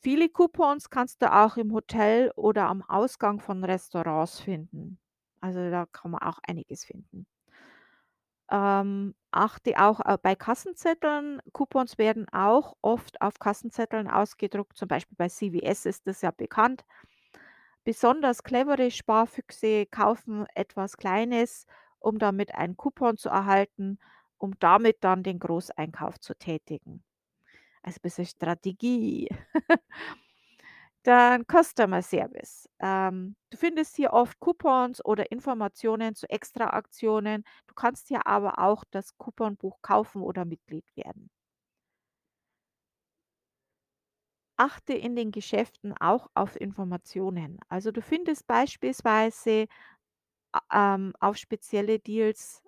Viele 0.01 0.29
Coupons 0.29 0.89
kannst 0.89 1.21
du 1.21 1.31
auch 1.31 1.55
im 1.57 1.73
Hotel 1.73 2.31
oder 2.35 2.67
am 2.67 2.81
Ausgang 2.81 3.39
von 3.39 3.63
Restaurants 3.63 4.39
finden. 4.39 4.99
Also, 5.41 5.69
da 5.69 5.85
kann 5.85 6.11
man 6.11 6.21
auch 6.23 6.39
einiges 6.47 6.85
finden. 6.85 7.25
Ähm, 8.51 9.15
achte 9.31 9.73
auch, 9.79 9.99
äh, 10.05 10.17
bei 10.21 10.35
Kassenzetteln 10.35 11.41
Coupons 11.53 11.97
werden 11.97 12.27
auch 12.31 12.75
oft 12.81 13.21
auf 13.21 13.39
Kassenzetteln 13.39 14.07
ausgedruckt, 14.09 14.75
zum 14.77 14.87
Beispiel 14.87 15.15
bei 15.17 15.29
CVS 15.29 15.85
ist 15.85 16.07
das 16.07 16.21
ja 16.21 16.31
bekannt. 16.31 16.83
Besonders 17.83 18.43
clevere 18.43 18.91
Sparfüchse 18.91 19.85
kaufen 19.85 20.45
etwas 20.55 20.97
Kleines, 20.97 21.65
um 21.99 22.19
damit 22.19 22.53
einen 22.55 22.77
Coupon 22.77 23.17
zu 23.17 23.29
erhalten, 23.29 23.99
um 24.37 24.57
damit 24.59 24.97
dann 25.03 25.23
den 25.23 25.39
Großeinkauf 25.39 26.19
zu 26.19 26.35
tätigen. 26.35 27.03
Also, 27.83 27.99
bisschen 28.01 28.25
Strategie. 28.27 29.29
Dann 31.03 31.45
Customer 31.47 32.01
Service. 32.01 32.69
Ähm, 32.79 33.35
du 33.49 33.57
findest 33.57 33.95
hier 33.95 34.13
oft 34.13 34.39
Coupons 34.39 35.03
oder 35.03 35.31
Informationen 35.31 36.15
zu 36.15 36.29
Extraaktionen. 36.29 37.43
Du 37.67 37.73
kannst 37.73 38.07
hier 38.09 38.27
aber 38.27 38.59
auch 38.59 38.83
das 38.91 39.17
Couponbuch 39.17 39.81
kaufen 39.81 40.21
oder 40.21 40.45
Mitglied 40.45 40.85
werden. 40.95 41.29
Achte 44.57 44.93
in 44.93 45.15
den 45.15 45.31
Geschäften 45.31 45.93
auch 45.99 46.29
auf 46.35 46.55
Informationen. 46.59 47.59
Also 47.67 47.91
du 47.91 48.01
findest 48.03 48.45
beispielsweise 48.45 49.65
ähm, 50.73 51.13
auf 51.19 51.37
spezielle 51.37 51.99
Deals 51.99 52.63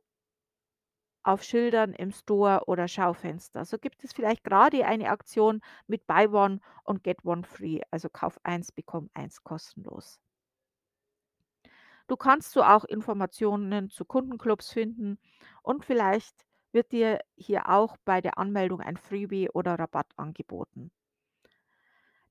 auf 1.24 1.44
Schildern 1.44 1.94
im 1.94 2.12
Store 2.12 2.64
oder 2.68 2.88
Schaufenster. 2.88 3.66
So 3.66 3.78
gibt 3.78 4.04
es 4.04 4.14
vielleicht 4.14 4.44
gerade 4.44 4.86
eine 4.86 5.10
Aktion 5.10 5.62
mit 5.88 6.08
Buy 6.08 6.28
One 6.28 6.60
und 6.84 7.04
Get 7.04 7.26
One 7.26 7.44
Free, 7.44 7.82
also 7.92 8.10
Kauf 8.10 8.40
eins, 8.44 8.72
bekomm 8.72 9.10
eins 9.14 9.44
kostenlos. 9.44 10.20
Du 12.08 12.16
kannst 12.16 12.52
so 12.52 12.64
auch 12.64 12.84
Informationen 12.86 13.90
zu 13.90 14.06
Kundenclubs 14.06 14.72
finden 14.72 15.18
und 15.64 15.84
vielleicht 15.86 16.46
wird 16.72 16.92
dir 16.92 17.20
hier 17.36 17.70
auch 17.70 17.98
bei 18.06 18.22
der 18.22 18.38
Anmeldung 18.38 18.82
ein 18.82 18.98
Freebie 18.98 19.50
oder 19.50 19.80
Rabatt 19.80 20.12
angeboten. 20.18 20.92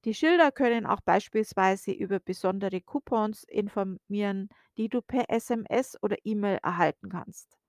Die 0.05 0.15
Schilder 0.15 0.53
können 0.53 0.87
auch 0.87 1.01
beispielsweise 1.01 1.93
über 1.93 2.21
besondere 2.21 2.81
Coupons 2.83 3.45
informieren, 3.45 4.49
die 4.77 4.89
du 4.89 5.01
per 5.03 5.31
SMS 5.31 5.97
oder 6.03 6.17
E-Mail 6.25 6.59
erhalten 6.63 7.09
kannst. 7.11 7.60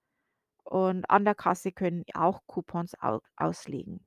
Und 0.72 1.04
an 1.10 1.26
der 1.26 1.36
Kasse 1.36 1.74
können 1.74 2.06
auch 2.14 2.48
Coupons 2.48 2.96
au 3.02 3.20
auslegen. 3.36 4.06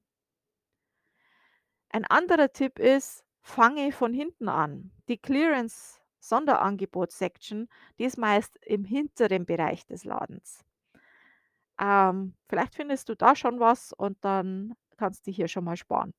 Ein 1.88 2.04
anderer 2.04 2.52
Tipp 2.52 2.78
ist, 2.78 3.24
fange 3.40 3.90
von 3.92 4.12
hinten 4.12 4.48
an. 4.50 4.90
Die 5.08 5.16
Clearance 5.16 5.98
Sonderangebot-Section, 6.20 7.68
die 7.98 8.04
ist 8.04 8.18
meist 8.18 8.58
im 8.62 8.84
hinteren 8.84 9.46
Bereich 9.46 9.86
des 9.86 10.04
Ladens. 10.04 10.62
Ähm, 11.80 12.34
vielleicht 12.48 12.74
findest 12.74 13.08
du 13.08 13.14
da 13.16 13.34
schon 13.36 13.60
was 13.60 13.92
und 13.92 14.24
dann 14.24 14.74
kannst 14.96 15.26
du 15.26 15.30
hier 15.30 15.48
schon 15.48 15.64
mal 15.64 15.76
sparen. 15.76 16.12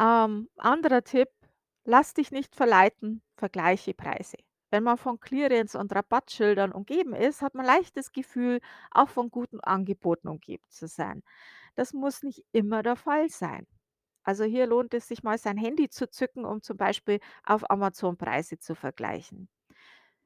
Ähm, 0.00 0.48
anderer 0.56 1.02
Tipp, 1.04 1.28
lass 1.84 2.14
dich 2.14 2.30
nicht 2.32 2.54
verleiten, 2.56 3.22
vergleiche 3.36 3.94
Preise. 3.94 4.38
Wenn 4.70 4.82
man 4.84 4.98
von 4.98 5.20
Clearance 5.20 5.78
und 5.78 5.94
Rabattschildern 5.94 6.72
umgeben 6.72 7.14
ist, 7.14 7.42
hat 7.42 7.54
man 7.54 7.66
leicht 7.66 7.96
das 7.96 8.12
Gefühl, 8.12 8.60
auch 8.90 9.08
von 9.08 9.30
guten 9.30 9.60
Angeboten 9.60 10.28
umgeben 10.28 10.64
zu 10.68 10.86
sein. 10.88 11.22
Das 11.76 11.92
muss 11.94 12.22
nicht 12.22 12.44
immer 12.52 12.82
der 12.82 12.96
Fall 12.96 13.28
sein. 13.30 13.66
Also 14.24 14.44
hier 14.44 14.66
lohnt 14.66 14.94
es 14.94 15.08
sich 15.08 15.22
mal 15.22 15.38
sein 15.38 15.56
Handy 15.58 15.88
zu 15.90 16.10
zücken, 16.10 16.44
um 16.46 16.62
zum 16.62 16.76
Beispiel 16.76 17.20
auf 17.44 17.70
Amazon 17.70 18.18
Preise 18.18 18.58
zu 18.58 18.74
vergleichen. 18.74 19.48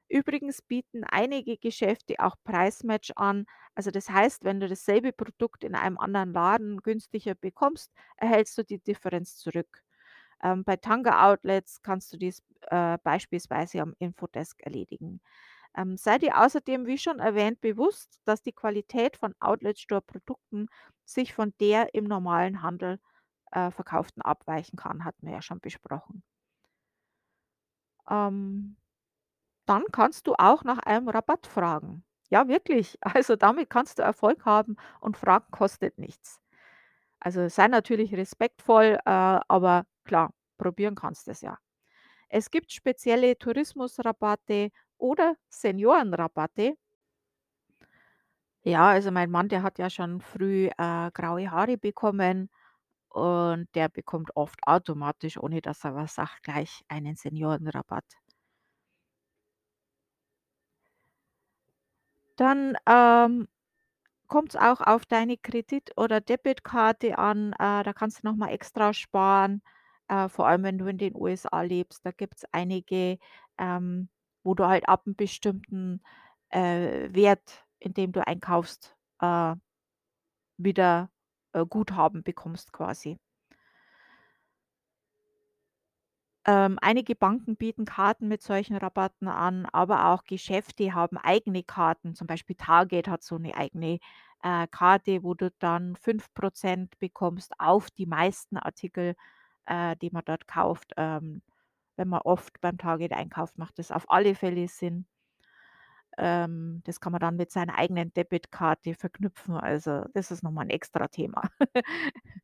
Übrigens 0.08 0.62
bieten 0.62 1.04
einige 1.04 1.56
Geschäfte 1.58 2.16
auch 2.20 2.36
Preismatch 2.44 3.12
an. 3.16 3.46
Also 3.74 3.90
das 3.90 4.10
heißt, 4.10 4.44
wenn 4.44 4.60
du 4.60 4.68
dasselbe 4.68 5.12
Produkt 5.12 5.64
in 5.64 5.74
einem 5.74 5.98
anderen 5.98 6.32
Laden 6.32 6.78
günstiger 6.82 7.34
bekommst, 7.34 7.92
erhältst 8.16 8.56
du 8.58 8.62
die 8.64 8.78
Differenz 8.78 9.36
zurück. 9.38 9.82
Ähm, 10.42 10.64
bei 10.64 10.76
Tanga 10.76 11.30
Outlets 11.30 11.82
kannst 11.82 12.12
du 12.12 12.18
dies 12.18 12.42
äh, 12.68 12.98
beispielsweise 13.02 13.80
am 13.82 13.94
Infodesk 13.98 14.62
erledigen. 14.62 15.20
Ähm, 15.76 15.96
sei 15.96 16.18
dir 16.18 16.40
außerdem, 16.40 16.86
wie 16.86 16.98
schon 16.98 17.20
erwähnt, 17.20 17.60
bewusst, 17.60 18.20
dass 18.26 18.42
die 18.42 18.52
Qualität 18.52 19.16
von 19.16 19.34
Outlet 19.40 19.78
Store 19.80 20.02
Produkten 20.02 20.68
sich 21.04 21.34
von 21.34 21.54
der 21.60 21.94
im 21.94 22.04
normalen 22.04 22.62
Handel 22.62 23.00
äh, 23.52 23.70
verkauften 23.72 24.22
abweichen 24.22 24.76
kann, 24.78 25.04
hatten 25.04 25.26
wir 25.26 25.34
ja 25.34 25.42
schon 25.42 25.60
besprochen. 25.60 26.22
Ähm, 28.10 28.76
dann 29.66 29.84
kannst 29.92 30.26
du 30.26 30.34
auch 30.38 30.64
nach 30.64 30.78
einem 30.80 31.08
Rabatt 31.08 31.46
fragen. 31.48 32.04
Ja, 32.30 32.48
wirklich. 32.48 32.98
Also 33.18 33.36
damit 33.36 33.70
kannst 33.70 33.98
du 34.00 34.04
Erfolg 34.04 34.44
haben 34.46 34.76
und 35.00 35.16
Fragen 35.16 35.50
kostet 35.52 35.98
nichts. 35.98 36.40
Also 37.20 37.48
sei 37.48 37.68
natürlich 37.68 38.14
respektvoll, 38.16 38.98
äh, 39.06 39.10
aber 39.10 39.86
klar, 40.04 40.32
probieren 40.58 40.94
kannst 40.94 41.26
du 41.26 41.30
es 41.32 41.40
ja. 41.42 41.58
Es 42.30 42.50
gibt 42.50 42.72
spezielle 42.72 43.38
Tourismusrabatte 43.38 44.70
oder 44.98 45.36
Seniorenrabatte. 45.50 46.76
Ja, 48.64 48.88
also 48.90 49.10
mein 49.10 49.30
Mann, 49.30 49.48
der 49.48 49.62
hat 49.62 49.78
ja 49.78 49.90
schon 49.90 50.20
früh 50.20 50.66
äh, 50.78 51.10
graue 51.12 51.50
Haare 51.50 51.76
bekommen 51.78 52.48
und 53.08 53.68
der 53.74 53.88
bekommt 53.88 54.30
oft 54.36 54.58
automatisch, 54.66 55.38
ohne 55.38 55.60
dass 55.62 55.84
er 55.84 55.94
was 55.96 56.14
sagt, 56.16 56.42
gleich 56.44 56.82
einen 56.88 57.16
Seniorenrabatt. 57.16 58.04
Dann 62.36 62.76
ähm, 62.86 63.48
kommt 64.28 64.50
es 64.50 64.56
auch 64.56 64.80
auf 64.82 65.06
deine 65.06 65.36
Kredit 65.38 65.92
oder 65.96 66.20
Debitkarte 66.20 67.18
an, 67.18 67.52
äh, 67.54 67.82
da 67.84 67.92
kannst 67.94 68.22
du 68.24 68.28
noch 68.28 68.36
mal 68.36 68.50
extra 68.50 68.94
sparen, 68.94 69.62
äh, 70.08 70.28
vor 70.28 70.46
allem 70.48 70.62
wenn 70.64 70.78
du 70.78 70.86
in 70.86 70.98
den 70.98 71.14
USA 71.16 71.62
lebst. 71.62 72.04
Da 72.06 72.12
gibt's 72.12 72.44
einige, 72.52 73.18
ähm, 73.58 74.08
wo 74.44 74.54
du 74.54 74.66
halt 74.66 74.88
ab 74.88 75.06
'n 75.06 75.16
bestimmten, 75.16 76.02
äh, 76.50 77.08
Wert, 77.14 77.64
in 77.80 77.94
dem 77.94 78.12
du 78.12 78.26
einkaufst, 78.26 78.96
äh, 79.20 79.54
wieder, 80.58 81.10
äh, 81.52 81.66
Guthaben 81.66 82.22
bekommst 82.22 82.72
quasi. 82.72 83.18
Ähm, 86.44 86.78
einige 86.82 87.14
Banken 87.14 87.56
bieten 87.56 87.84
Karten 87.84 88.26
mit 88.26 88.42
solchen 88.42 88.76
Rabatten 88.76 89.28
an, 89.28 89.66
aber 89.72 90.06
auch 90.08 90.24
Geschäfte 90.24 90.92
haben 90.94 91.16
eigene 91.16 91.62
Karten. 91.62 92.14
Zum 92.16 92.26
Beispiel 92.26 92.56
Target 92.56 93.06
hat 93.08 93.22
so 93.22 93.36
eine 93.36 93.54
eigene, 93.56 93.98
äh, 94.42 94.66
Karte, 94.68 95.22
wo 95.22 95.34
du 95.34 95.52
dann 95.60 95.94
5% 95.94 96.98
bekommst 96.98 97.52
auf 97.58 97.90
die 97.92 98.06
meisten 98.06 98.56
Artikel, 98.56 99.14
äh, 99.66 99.96
die 99.96 100.10
man 100.10 100.22
dort 100.24 100.46
kauft. 100.48 100.92
Ähm, 100.96 101.42
wenn 101.96 102.08
man 102.08 102.22
oft 102.22 102.60
beim 102.60 102.78
Target 102.78 103.12
einkauft, 103.12 103.58
macht 103.58 103.78
das 103.78 103.90
auf 103.92 104.10
alle 104.10 104.34
Fälle 104.34 104.68
Sinn. 104.68 105.06
Ähm, 106.18 106.82
das 106.84 107.00
kann 107.00 107.12
man 107.12 107.20
dann 107.20 107.36
mit 107.36 107.50
seiner 107.50 107.76
eigenen 107.78 108.12
Debitkarte 108.12 108.94
verknüpfen. 108.94 109.54
Also, 109.56 110.04
das 110.14 110.30
ist 110.30 110.42
noch 110.42 110.50
mal 110.52 110.62
'n 110.64 110.70
Extrathema. 110.70 111.42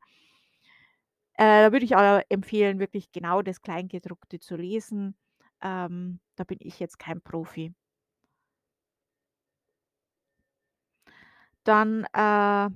Äh, 1.35 1.63
da 1.67 1.73
würde 1.73 1.85
ich 1.85 1.97
aber 1.97 2.25
empfehlen, 2.31 2.79
wirklich 2.81 3.13
genau 3.13 3.43
das 3.43 3.61
Kleingedruckte 3.63 4.41
zu 4.41 4.57
lesen. 4.57 5.17
Ähm, 5.63 6.21
da 6.37 6.45
bin 6.45 6.59
ich 6.61 6.81
jetzt 6.81 6.99
kein 6.99 7.21
Profi. 7.23 7.75
Dann, 11.65 12.05
äh, 12.13 12.71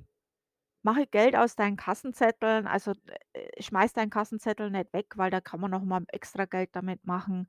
mache 0.83 1.07
Geld 1.07 1.35
aus 1.35 1.55
deinen 1.55 1.77
Kassenzetteln. 1.77 2.67
Also, 2.67 2.93
äh, 3.33 3.61
schmeiß 3.63 3.93
deinen 3.93 4.09
Kassenzettel 4.11 4.69
nicht 4.71 4.93
weg, 4.93 5.13
weil 5.17 5.31
da 5.31 5.41
kann 5.41 5.59
man 5.61 5.71
noch 5.71 5.83
mal 5.83 6.03
extra 6.09 6.45
Geld 6.45 6.69
damit 6.75 7.05
machen. 7.05 7.47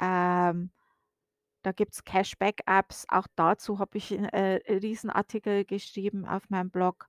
Ähm, 0.00 0.70
da 1.62 1.72
gibt's 1.72 2.04
Cashback-Apps. 2.04 3.06
Auch 3.10 3.26
dazu 3.36 3.78
habe 3.80 3.98
ich 3.98 4.12
'n, 4.12 4.26
äh, 4.26 4.60
Riesenartikel 4.72 5.64
geschrieben 5.66 6.26
auf 6.26 6.50
meinem 6.50 6.70
Blog, 6.70 7.08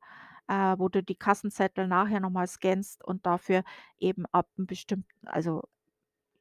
äh, 0.50 0.76
wo 0.80 0.90
du 0.90 1.04
die 1.04 1.16
Kassenzettel 1.16 1.88
nachher 1.88 2.20
noch 2.22 2.32
mal 2.32 2.48
scannst 2.48 3.04
und 3.06 3.26
dafür 3.28 3.64
eben 4.00 4.26
ab 4.34 4.50
'n 4.60 4.68
bestimmten 4.68 5.10
also 5.28 5.64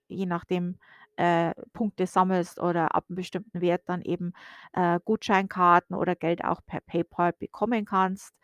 je 0.09 0.27
nachdem, 0.27 0.79
äh, 1.17 1.55
Punkte 1.75 2.07
sammelst 2.09 2.61
oder 2.61 2.95
ab 2.97 3.07
'n 3.11 3.17
bestimmten 3.17 3.61
Wert 3.63 3.85
dann 3.89 4.03
eben, 4.03 4.33
äh, 4.75 5.01
Gutscheinkarten 5.05 5.97
oder 5.97 6.17
Geld 6.17 6.45
auch 6.45 6.63
per 6.67 6.81
PayPal 6.83 7.33
bekommen 7.35 7.85
kannst. 7.87 8.35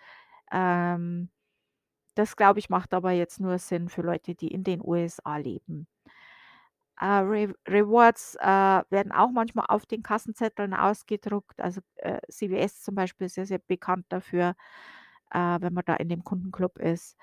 Ähm, 0.52 1.30
das, 2.16 2.36
glaube 2.36 2.58
ich, 2.60 2.70
macht 2.70 2.94
aber 2.94 3.12
jetzt 3.12 3.40
nur 3.40 3.58
Sinn 3.58 3.88
für 3.90 4.02
Leute, 4.02 4.34
die 4.36 4.48
in 4.48 4.64
den 4.64 4.80
USA 4.84 5.38
leben. 5.38 5.86
Äh, 6.98 7.06
Re 7.20 7.54
Rewards, 7.68 8.36
äh, 8.40 8.46
werden 8.46 9.12
auch 9.12 9.30
manchmal 9.30 9.66
auf 9.68 9.84
den 9.86 10.02
Kassenzetteln 10.02 10.72
ausgedruckt. 10.74 11.60
Also, 11.60 11.80
äh, 11.96 12.20
CVS 12.30 12.80
zum 12.82 12.94
Beispiel 12.94 13.26
ist 13.26 13.34
sehr, 13.34 13.44
sehr 13.46 13.58
bekannt 13.58 14.06
dafür, 14.08 14.54
äh, 15.30 15.58
wenn 15.60 15.74
man 15.74 15.84
da 15.84 15.94
in 15.96 16.08
dem 16.08 16.24
Kundenclub 16.24 16.78
ist. 16.78 17.16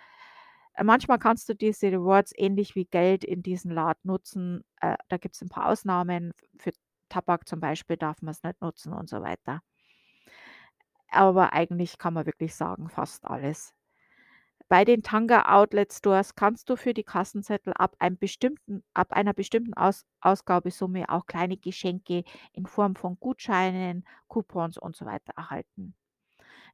Manchmal 0.81 1.19
kannst 1.19 1.49
du 1.49 1.55
diese 1.55 1.87
Rewards 1.91 2.33
ähnlich 2.35 2.75
wie 2.75 2.85
Geld 2.85 3.23
in 3.23 3.43
diesen 3.43 3.71
Laden 3.71 3.99
nutzen. 4.05 4.63
Da 4.81 5.17
gibt's 5.17 5.41
'n 5.41 5.49
paar 5.49 5.67
Ausnahmen. 5.69 6.33
Für 6.57 6.71
Tabak 7.09 7.47
zum 7.47 7.59
Beispiel 7.59 7.95
darf 7.97 8.21
man's 8.23 8.41
nicht 8.43 8.59
nutzen 8.61 8.91
und 8.93 9.07
so 9.09 9.21
weiter. 9.21 9.61
Aber 11.13 11.53
eigentlich 11.53 11.97
kann 11.97 12.13
man 12.13 12.25
wirklich 12.25 12.55
sagen, 12.55 12.89
fast 12.89 13.25
alles. 13.25 13.73
Bei 14.69 14.85
den 14.85 15.03
Tanga 15.03 15.53
Outlet 15.53 15.93
Stores 15.93 16.35
kannst 16.35 16.69
du 16.69 16.75
für 16.75 16.93
die 16.93 17.03
Kassenzettel 17.03 17.73
ab 17.73 17.95
ab 17.99 19.13
einer 19.13 19.33
bestimmten 19.33 19.73
Aus 19.75 20.05
Ausgabesumme 20.21 21.09
auch 21.09 21.25
kleine 21.27 21.57
Geschenke 21.57 22.23
in 22.53 22.65
Form 22.65 22.95
von 22.95 23.19
Gutscheinen, 23.19 24.07
Coupons 24.27 24.77
und 24.77 24.95
so 24.95 25.05
weiter 25.05 25.33
erhalten. 25.35 25.95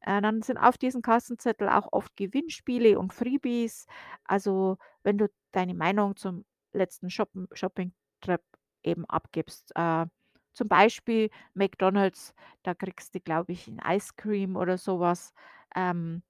Äh, 0.01 0.21
dann 0.21 0.41
sind 0.41 0.57
auf 0.57 0.77
diesen 0.77 1.01
Kassenzettel 1.01 1.67
auch 1.67 1.89
oft 1.91 2.15
Gewinnspiele 2.15 2.97
und 2.97 3.13
Freebies. 3.13 3.85
Also, 4.23 4.77
wenn 5.03 5.17
du 5.17 5.29
deine 5.51 5.73
Meinung 5.73 6.15
zum 6.15 6.45
letzten 6.71 7.09
Shoppingtrip 7.09 8.41
eben 8.83 9.05
abgibst. 9.05 9.71
Äh, 9.75 10.05
zum 10.53 10.67
Beispiel 10.67 11.29
McDonald's, 11.53 12.33
da 12.63 12.73
kriegst 12.75 13.15
du, 13.15 13.19
glaube 13.21 13.51
ich, 13.53 13.67
'n 13.67 13.79
Ice 13.87 14.13
Cream 14.17 14.55
oder 14.57 14.77
so 14.77 14.99
was, 14.99 15.33
ähm, 15.75 16.23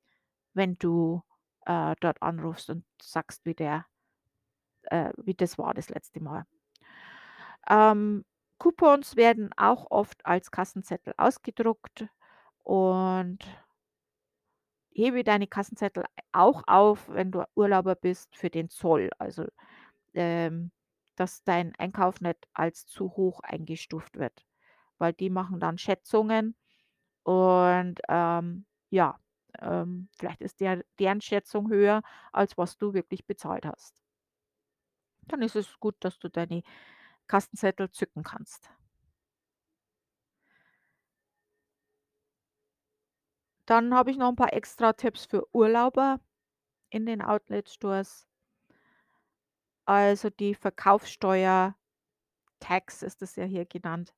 wenn 0.53 0.77
du, 0.79 1.23
äh, 1.65 1.95
dort 2.01 2.21
anrufst 2.23 2.69
und 2.71 2.85
sagst, 3.01 3.45
wie 3.45 3.55
der 3.55 3.85
äh, 4.83 5.11
wie 5.17 5.33
das 5.33 5.57
war 5.57 5.73
das 5.73 5.89
letzte 5.89 6.19
Mal. 6.21 6.45
Ähm, 7.69 8.25
Coupons 8.57 9.15
werden 9.15 9.51
auch 9.57 9.87
oft 9.89 10.25
als 10.25 10.51
Kassenzettel 10.51 11.13
ausgedruckt 11.17 12.07
und 12.63 13.39
hebe 14.93 15.23
deine 15.23 15.47
Kassenzettel 15.47 16.03
auch 16.31 16.63
auf, 16.67 17.09
wenn 17.09 17.31
du 17.31 17.43
Urlauber 17.55 17.95
bist 17.95 18.35
für 18.35 18.49
den 18.49 18.69
Zoll. 18.69 19.09
Also, 19.17 19.45
ähm, 20.13 20.71
dass 21.19 21.43
dein 21.43 21.75
Einkauf 21.77 22.21
nicht 22.21 22.47
als 22.53 22.85
zu 22.87 23.11
hoch 23.17 23.41
eingestuft 23.41 24.17
wird, 24.17 24.45
weil 24.99 25.13
die 25.13 25.29
machen 25.31 25.59
dann 25.59 25.77
Schätzungen 25.79 26.55
und, 27.23 27.99
ähm, 28.09 28.65
ja, 28.91 29.19
ähm, 29.61 30.09
vielleicht 30.17 30.41
ist 30.41 30.61
der 30.61 30.83
deren 30.99 31.21
Schätzung 31.21 31.69
höher, 31.69 32.03
als 32.33 32.57
was 32.57 32.77
du 32.77 32.93
wirklich 32.93 33.25
bezahlt 33.27 33.65
hast. 33.67 33.91
Dann 35.27 35.41
ist 35.41 35.55
es 35.55 35.79
gut, 35.79 35.95
dass 35.99 36.17
du 36.19 36.29
deine 36.29 36.63
Kassenzettel 37.27 37.91
zücken 37.91 38.23
kannst. 38.23 38.69
Dann 43.69 43.93
habe 43.93 44.09
ich 44.09 44.17
noch 44.17 44.29
'n 44.29 44.35
paar 44.35 44.51
Extratipps 44.53 45.25
für 45.27 45.45
Urlauber 45.53 46.19
in 46.91 47.05
den 47.05 47.21
Outlet-Stores. 47.21 48.28
Also, 49.89 50.29
die 50.29 50.53
Verkaufssteuer 50.53 51.75
Tax 52.59 53.01
ist 53.01 53.23
das 53.23 53.35
ja 53.35 53.45
hier 53.45 53.65
genannt, 53.65 54.13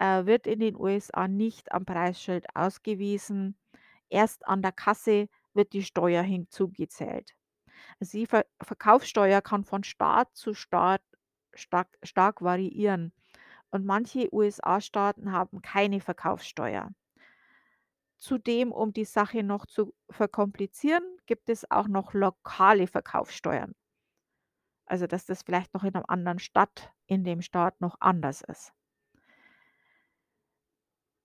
äh, 0.00 0.26
wird 0.26 0.46
in 0.46 0.60
den 0.60 0.76
USA 0.76 1.28
nicht 1.28 1.72
am 1.72 1.86
Preisschild 1.86 2.44
ausgewiesen. 2.54 3.58
Erst 4.10 4.46
an 4.46 4.60
der 4.60 4.72
Kasse 4.72 5.28
wird 5.54 5.72
die 5.72 5.82
Steuer 5.82 6.22
hinzugezählt. 6.22 7.34
Also, 8.00 8.18
die 8.18 8.26
Ver 8.26 8.44
Verkaufssteuer 8.60 9.40
kann 9.40 9.64
von 9.64 9.82
Staat 9.82 10.36
zu 10.36 10.52
Staat 10.52 11.00
stark 11.54 11.88
stark 12.02 12.42
variieren 12.42 13.14
und 13.70 13.86
manche 13.86 14.28
USA-Staaten 14.30 15.32
haben 15.32 15.62
keine 15.62 16.00
Verkaufssteuer. 16.02 16.90
Zudem, 18.18 18.72
um 18.72 18.92
die 18.92 19.06
Sache 19.06 19.42
noch 19.42 19.64
zu 19.64 19.94
verkomplizieren, 20.10 21.04
gibt 21.24 21.48
es 21.48 21.70
auch 21.70 21.88
noch 21.88 22.12
lokale 22.12 22.86
Verkaufssteuern. 22.86 23.74
Also, 24.88 25.06
dass 25.06 25.26
das 25.26 25.42
vielleicht 25.42 25.74
noch 25.74 25.84
in 25.84 25.92
'nem 25.94 26.04
anderen 26.08 26.38
Stadt 26.38 26.92
in 27.06 27.24
dem 27.24 27.42
Staat 27.42 27.80
noch 27.80 27.96
anders 28.00 28.42
ist. 28.42 28.72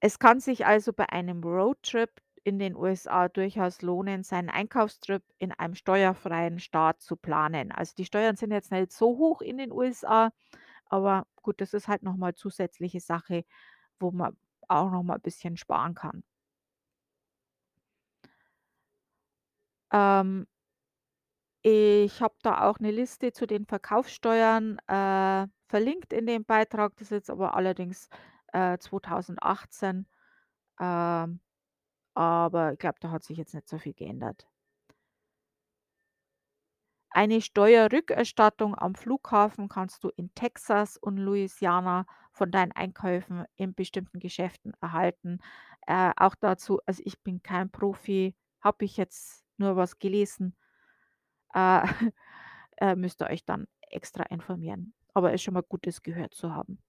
Es 0.01 0.19
kann 0.19 0.39
sich 0.39 0.65
also 0.65 0.93
bei 0.93 1.09
einem 1.09 1.41
Roadtrip 1.43 2.21
in 2.43 2.59
den 2.59 2.75
USA 2.75 3.27
durchaus 3.29 3.81
lohnen, 3.81 4.23
seinen 4.23 4.49
Einkaufstrip 4.49 5.23
in 5.39 5.51
einem 5.53 5.75
steuerfreien 5.75 6.59
Staat 6.59 7.01
zu 7.01 7.15
planen. 7.15 7.71
Also, 7.71 7.93
die 7.97 8.05
Steuern 8.05 8.35
sind 8.35 8.51
jetzt 8.51 8.71
nicht 8.71 8.91
so 8.91 9.17
hoch 9.17 9.41
in 9.41 9.57
den 9.57 9.71
USA, 9.71 10.31
aber 10.87 11.25
gut, 11.41 11.61
das 11.61 11.73
ist 11.73 11.87
halt 11.87 12.03
noch 12.03 12.17
mal 12.17 12.35
zusätzliche 12.35 12.99
Sache, 12.99 13.45
wo 13.99 14.11
man 14.11 14.35
auch 14.69 14.91
noch 14.91 15.03
mal 15.03 15.19
bisschen 15.19 15.57
sparen 15.57 15.95
kann. 15.95 16.23
Ähm 19.91 20.45
ich 21.63 22.21
habe 22.21 22.35
da 22.43 22.69
auch 22.69 22.79
'ne 22.79 22.91
Liste 22.91 23.31
zu 23.33 23.47
den 23.47 23.65
Verkaufssteuern, 23.65 24.79
äh, 24.87 25.47
verlinkt 25.67 26.13
in 26.13 26.25
dem 26.27 26.45
Beitrag. 26.45 26.93
Das 26.97 27.03
ist 27.07 27.11
jetzt 27.11 27.29
aber 27.31 27.55
allerdings, 27.55 28.09
äh, 28.53 28.77
2018, 28.79 30.07
ähm, 30.81 31.39
aber 32.15 32.73
ich 32.73 32.79
glaube, 32.79 32.97
da 33.01 33.11
hat 33.11 33.23
sich 33.25 33.37
jetzt 33.37 33.53
nicht 33.55 33.69
so 33.69 33.79
viel 33.79 33.93
geändert. 33.95 34.47
Eine 37.11 37.41
Steuerrückerstattung 37.41 38.75
am 38.77 38.95
Flughafen 38.95 39.69
kannst 39.69 40.03
du 40.03 40.09
in 40.15 40.33
Texas 40.33 40.97
und 40.97 41.17
Louisiana 41.17 42.05
von 42.31 42.49
deinen 42.51 42.71
Einkäufen 42.71 43.45
in 43.55 43.75
bestimmten 43.75 44.19
Geschäften 44.19 44.73
erhalten. 44.81 45.39
Äh, 45.85 46.11
auch 46.17 46.35
dazu 46.35 46.79
also, 46.85 47.03
ich 47.05 47.21
bin 47.21 47.43
kein 47.43 47.69
Profi, 47.69 48.35
habe 48.61 48.85
ich 48.85 48.97
jetzt 48.97 49.43
nur 49.57 49.75
was 49.75 49.99
gelesen. 49.99 50.55
Äh, 51.53 51.81
äh, 52.77 52.95
müsst 52.95 53.21
ihr 53.21 53.29
euch 53.29 53.45
dann 53.45 53.67
extra 53.89 54.23
informieren. 54.25 54.93
Aber 55.13 55.33
ist 55.33 55.43
schon 55.43 55.53
mal 55.55 55.63
gut, 55.63 55.87
das 55.87 56.01
gehört 56.03 56.33
zu 56.35 56.53
haben. 56.53 56.79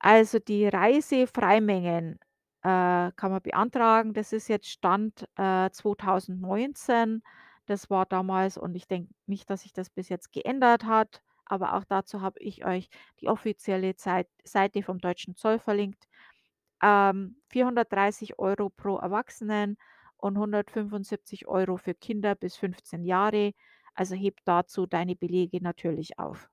Also, 0.00 0.38
die 0.38 0.66
Reisefreimengen, 0.68 2.18
äh, 2.62 3.12
kann 3.16 3.30
man 3.30 3.42
beantragen. 3.42 4.12
Das 4.14 4.32
ist 4.32 4.48
jetzt 4.48 4.68
Stand, 4.68 5.26
äh, 5.36 5.70
2019. 5.70 7.22
Das 7.66 7.90
war 7.90 8.06
damals 8.06 8.58
und 8.58 8.74
ich 8.76 8.86
denke 8.86 9.12
nicht, 9.26 9.50
dass 9.50 9.62
sich 9.62 9.72
das 9.72 9.90
bis 9.90 10.08
jetzt 10.08 10.32
geändert 10.32 10.84
hat, 10.84 11.22
aber 11.46 11.74
auch 11.74 11.84
dazu 11.84 12.20
habe 12.22 12.38
ich 12.40 12.64
euch 12.64 12.88
die 13.20 13.28
offizielle 13.28 13.96
Zeit 13.96 14.28
Seite 14.44 14.82
vom 14.84 14.98
deutschen 14.98 15.34
Zoll 15.36 15.58
verlinkt. 15.58 16.06
Ähm, 16.82 17.40
430 17.48 18.38
€ 18.38 18.70
pro 18.70 18.98
Erwachsenen 18.98 19.76
und 20.18 20.36
175 20.38 21.46
€ 21.48 21.76
für 21.78 21.94
Kinder 21.94 22.34
bis 22.34 22.56
15 22.56 23.04
Jahre. 23.04 23.52
Also, 23.94 24.14
heb 24.14 24.38
dazu 24.44 24.86
deine 24.86 25.16
Belege 25.16 25.62
natürlich 25.62 26.18
auf. 26.18 26.50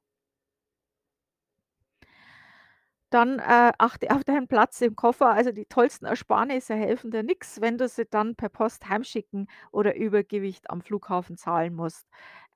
Dann, 3.11 3.37
äh, 3.39 3.71
achte 3.77 4.09
auf 4.09 4.23
deinen 4.23 4.47
Platz 4.47 4.81
im 4.81 4.95
Koffer. 4.95 5.29
Also, 5.29 5.51
die 5.51 5.65
tollsten 5.65 6.05
Ersparnisse 6.05 6.73
helfen 6.75 7.11
dir 7.11 7.21
nix, 7.23 7.61
wenn 7.61 7.77
du 7.77 7.87
sie 7.87 8.05
dann 8.09 8.35
per 8.35 8.49
Post 8.49 8.89
heimschicken 8.89 9.47
oder 9.71 9.95
Übergewicht 9.95 10.69
am 10.71 10.81
Flughafen 10.81 11.37
zahlen 11.37 11.75
musst. 11.75 12.07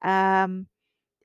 Ähm, 0.04 0.68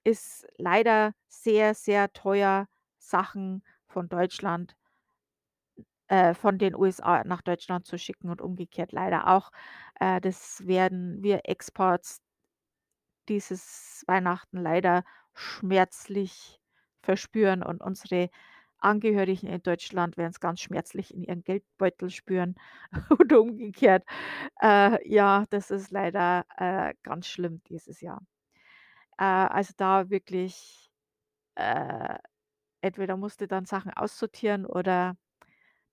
ist 0.05 0.47
leider 0.59 1.15
sehr, 1.29 1.75
sehr 1.75 2.13
teuer, 2.13 2.69
Sachen 2.99 3.65
von 3.87 4.09
Deutschland 4.09 4.77
äh, 6.13 6.35
von 6.35 6.59
den 6.59 6.75
USA 6.77 7.25
nach 7.25 7.43
Deutschland 7.43 7.87
zu 7.87 7.99
schicken 7.99 8.31
und 8.31 8.41
umgekehrt 8.43 8.93
leider 8.93 9.29
auch. 9.29 9.51
Äh, 10.01 10.21
das 10.21 10.67
werden 10.67 11.23
wir 11.23 11.43
Expats 11.45 12.21
dieses 13.29 14.05
Weihnachten 14.07 14.59
leider 14.59 15.05
schmerzlich 15.35 16.61
verspüren 17.03 17.63
und 17.63 17.81
unsere 17.81 18.31
Angehörigen 18.79 19.47
in 19.47 19.63
Deutschland 19.63 20.17
werden's 20.17 20.41
ganz 20.41 20.61
schmerzlich 20.61 21.15
in 21.15 21.23
ihren 21.23 21.45
Geldbeutel 21.45 22.11
spüren 22.11 22.57
und 23.11 23.33
umgekehrt. 23.33 24.05
Äh, 24.61 25.09
ja, 25.09 25.45
das 25.51 25.71
ist 25.71 25.91
leider, 25.93 26.45
äh, 26.57 26.95
ganz 27.05 27.29
schlimm 27.29 27.63
dieses 27.69 28.01
Jahr. 28.01 28.23
Äh, 29.19 29.25
also, 29.25 29.75
da 29.77 30.11
wirklich, 30.11 30.91
äh 31.57 32.19
entweder 32.83 33.17
musst 33.17 33.41
du 33.43 33.49
dann 33.49 33.67
Sachen 33.67 33.93
aussortieren 33.93 34.67
oder 34.67 35.17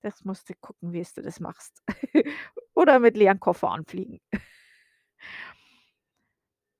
das 0.02 0.24
musst 0.24 0.48
du 0.50 0.54
gucken, 0.60 0.92
wie's 0.92 1.14
du 1.14 1.22
das 1.22 1.40
machst. 1.40 1.82
Oder 2.74 2.98
mit 3.00 3.16
leeren 3.16 3.40
Koffer 3.40 3.70
anfliegen. 3.70 4.20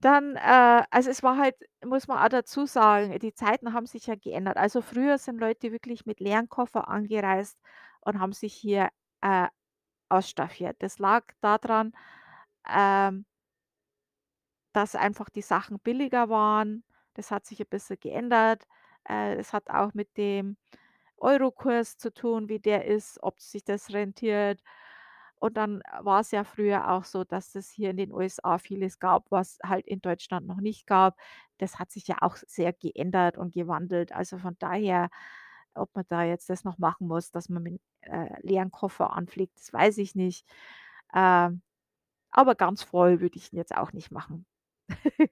Dann, 0.02 0.37
äh 0.37 0.83
also, 0.90 1.11
es 1.11 1.22
war 1.22 1.37
halt 1.37 1.54
muss 1.85 2.09
man 2.09 2.18
auch 2.24 2.28
dazu 2.30 2.64
sagen, 2.66 3.18
die 3.18 3.35
Zeiten 3.35 3.74
haben 3.74 3.85
sich 3.87 4.06
ja 4.06 4.14
geändert. 4.14 4.56
Also, 4.56 4.80
früher 4.80 5.18
sind 5.18 5.38
Leute 5.38 5.72
wirklich 5.72 6.06
mit 6.06 6.20
leeren 6.20 6.48
Koffer 6.48 6.88
angereist 6.88 7.59
und 8.00 8.18
haben 8.18 8.33
sich 8.33 8.54
hier, 8.54 8.88
äh, 9.20 9.46
ausstaffiert. 10.11 10.76
Das 10.80 10.98
lag 11.00 11.24
da 11.42 11.59
dran, 11.59 11.92
ähm 12.68 13.24
dass 14.74 14.94
einfach 14.94 15.28
die 15.30 15.42
Sachen 15.42 15.78
billiger 15.80 16.28
waren. 16.28 16.85
Das 17.14 17.30
hat 17.30 17.44
sich 17.46 17.61
'n 17.61 17.66
bisschen 17.68 17.98
geändert. 18.00 18.64
Äh, 19.09 19.35
es 19.37 19.52
hat 19.52 19.68
auch 19.70 19.94
mit 19.94 20.16
dem 20.16 20.56
Eurokurs 21.20 21.96
zu 21.98 22.12
tun, 22.12 22.48
wie 22.48 22.61
der 22.61 22.85
ist, 22.87 23.22
ob 23.22 23.40
sich 23.40 23.64
das 23.64 23.92
rentiert. 23.92 24.62
Und 25.37 25.56
dann 25.56 25.83
war's 26.00 26.30
ja 26.33 26.44
früher 26.44 26.90
auch 26.90 27.04
so, 27.04 27.24
dass 27.24 27.54
es 27.54 27.70
hier 27.70 27.90
in 27.90 27.96
den 27.96 28.12
USA 28.12 28.59
vieles 28.59 28.98
gab, 28.98 29.30
was 29.30 29.59
halt 29.64 29.87
in 29.87 30.00
Deutschland 30.02 30.46
noch 30.46 30.61
nicht 30.61 30.87
gab. 30.87 31.16
Das 31.59 31.78
hat 31.78 31.90
sich 31.90 32.06
ja 32.09 32.16
auch 32.20 32.37
sehr 32.37 32.72
geändert 32.74 33.38
und 33.38 33.54
gewandelt. 33.54 34.12
Also, 34.12 34.38
von 34.38 34.56
daher, 34.59 35.09
ob 35.74 35.94
man 35.94 36.04
da 36.09 36.24
jetzt 36.24 36.50
das 36.50 36.64
noch 36.64 36.78
machen 36.78 37.06
muss, 37.09 37.30
dass 37.30 37.48
man 37.48 37.62
mit, 37.62 37.80
äh, 38.02 38.28
leeren 38.46 38.70
Koffer 38.70 39.12
anfliegt, 39.16 39.59
das 39.59 39.72
weiß 39.72 39.98
ich 39.98 40.14
nicht. 40.14 40.46
Ähm, 41.14 41.62
aber 42.33 42.54
ganz 42.56 42.83
voll 42.83 43.20
würde 43.20 43.38
ich 43.38 43.52
ihn 43.52 43.56
jetzt 43.59 43.76
auch 43.76 43.92
nicht 43.92 44.11
machen. 44.12 44.46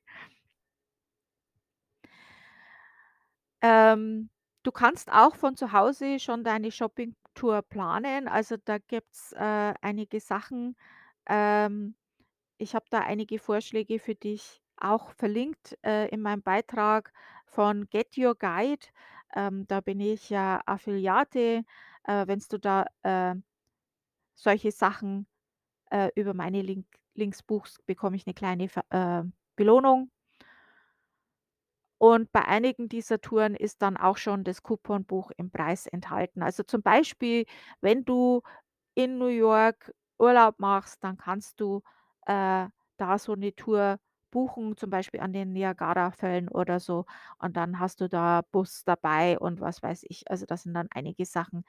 Ähm 3.63 4.31
Du 4.67 4.73
kannst 4.73 5.11
auch 5.13 5.37
von 5.37 5.57
zu 5.57 5.73
Hause 5.73 6.19
schon 6.19 6.43
deine 6.45 6.71
Shoppingtour 6.73 7.63
planen. 7.63 8.27
Also, 8.29 8.57
da 8.65 8.79
gibt's, 8.79 9.33
äh, 9.33 9.75
einige 9.81 10.21
Sachen. 10.21 10.77
Ähm, 11.29 11.95
ich 12.59 12.75
habe 12.75 12.87
da 12.91 13.01
einige 13.01 13.39
Vorschläge 13.39 13.99
für 14.01 14.15
dich 14.15 14.63
auch 14.79 15.11
verlinkt, 15.13 15.79
äh, 15.85 16.09
in 16.11 16.23
meinem 16.23 16.43
Beitrag 16.43 17.13
von 17.47 17.89
Get 17.91 18.19
Your 18.19 18.37
Guide. 18.37 18.87
Ähm, 19.37 19.67
da 19.69 19.81
bin 19.81 20.01
ich 20.01 20.31
ja 20.31 20.61
Affiliate. 20.67 21.65
Äh, 22.05 22.27
wenn's 22.29 22.49
du 22.49 22.59
da, 22.59 22.87
äh, 23.03 23.37
solche 24.37 24.73
Sachen, 24.73 25.27
äh, 25.91 26.11
über 26.17 26.35
meine 26.35 26.63
Link 26.63 26.87
Links 27.15 27.43
buchst, 27.45 27.85
bekomme 27.87 28.17
ich 28.17 28.27
'ne 28.27 28.35
kleine 28.35 28.69
Ver 28.71 28.85
äh, 28.91 29.25
Belohnung. 29.57 30.11
Und 31.99 32.31
bei 32.33 32.45
einigen 32.47 32.89
dieser 32.89 33.21
Touren 33.21 33.55
ist 33.57 33.83
dann 33.83 33.97
auch 33.97 34.17
schon 34.19 34.45
das 34.45 34.63
Couponbuch 34.63 35.31
im 35.37 35.51
Preis 35.51 35.87
enthalten. 35.87 36.43
Also, 36.43 36.63
zum 36.63 36.83
Beispiel, 36.83 37.45
wenn 37.81 38.05
du 38.05 38.43
in 38.95 39.19
New 39.19 39.29
York 39.29 39.93
Urlaub 40.19 40.57
machst, 40.59 41.03
dann 41.05 41.17
kannst 41.19 41.61
du, 41.61 41.83
äh, 42.27 42.67
da 42.99 43.19
so 43.19 43.35
'ne 43.35 43.55
Tour 43.55 43.99
buchen, 44.31 44.77
zum 44.77 44.91
Beispiel 44.91 45.21
an 45.21 45.33
den 45.33 45.53
Niagarafällen 45.53 46.49
oder 46.49 46.81
so. 46.81 47.07
Und 47.39 47.57
dann 47.57 47.81
hast 47.81 48.01
du 48.01 48.09
da 48.09 48.43
Bus 48.53 48.85
dabei 48.85 49.39
und 49.39 49.61
was 49.61 49.83
weiß 49.83 50.05
ich. 50.09 50.31
Also, 50.31 50.47
da 50.47 50.57
sind 50.57 50.75
dann 50.75 50.89
einige 50.93 51.25
Sachen 51.27 51.65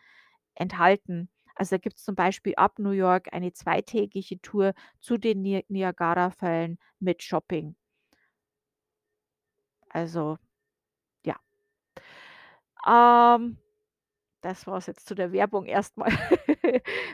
enthalten. 0.56 1.30
Also, 1.56 1.76
da 1.76 1.80
gibt's 1.80 2.04
zum 2.06 2.16
Beispiel 2.16 2.54
ab 2.58 2.80
New 2.80 2.92
York 2.92 3.30
eine 3.34 3.54
zweitägige 3.54 4.42
Tour 4.42 4.74
zu 5.00 5.18
den 5.18 5.42
Ni 5.42 5.66
Niagarafällen 5.70 6.80
mit 7.00 7.24
Shopping. 7.24 7.76
Also, 9.90 10.38
ja. 11.26 11.38
Ähm, 12.88 13.58
das 14.42 14.68
war's 14.68 14.88
jetzt 14.88 15.08
zu 15.08 15.16
der 15.16 15.32
Werbung 15.34 15.66
erst 15.66 15.98
mal. 15.98 16.12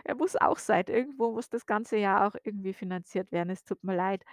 Ja, 0.07 0.15
muss 0.17 0.35
auch 0.37 0.59
sein. 0.59 0.85
Irgendwo 0.87 1.31
muss 1.33 1.49
das 1.49 1.65
Ganze 1.65 1.97
ja 1.97 2.27
auch 2.27 2.35
irgendwie 2.43 2.73
finanziert 2.73 3.31
werden. 3.31 3.49
Es 3.51 3.63
tut 3.65 3.83
mir 3.83 3.95
leid. 3.95 4.23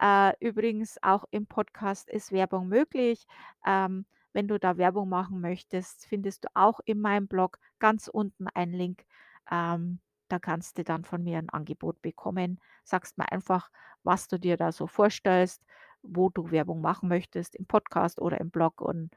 Äh, 0.00 0.32
übrigens 0.40 0.98
auch 1.02 1.24
im 1.30 1.46
Podcast 1.46 2.08
ist 2.10 2.32
Werbung 2.32 2.68
möglich. 2.68 3.26
Ähm, 3.66 4.06
wenn 4.32 4.48
du 4.48 4.58
da 4.58 4.78
Werbung 4.78 5.08
machen 5.08 5.40
möchtest, 5.40 6.06
findest 6.06 6.44
du 6.44 6.48
auch 6.54 6.80
in 6.86 7.00
meinem 7.00 7.28
Blog 7.28 7.58
ganz 7.80 8.08
unten 8.08 8.48
einen 8.48 8.74
Link. 8.74 9.04
Ähm, 9.50 10.00
da 10.28 10.38
kannst 10.38 10.78
du 10.78 10.84
dann 10.84 11.04
von 11.04 11.22
mir 11.24 11.38
'n 11.38 11.50
Angebot 11.50 12.02
bekommen. 12.02 12.60
Sagst 12.84 13.18
mir 13.18 13.30
einfach, 13.32 13.70
was 14.04 14.28
du 14.28 14.38
dir 14.38 14.56
da 14.56 14.72
so 14.72 14.86
vorstellst, 14.86 15.62
wo 16.02 16.30
du 16.30 16.50
Werbung 16.50 16.80
machen 16.80 17.08
möchtest, 17.08 17.54
im 17.56 17.66
Podcast 17.66 18.20
oder 18.20 18.40
im 18.40 18.50
Blog 18.50 18.80
und 18.80 19.10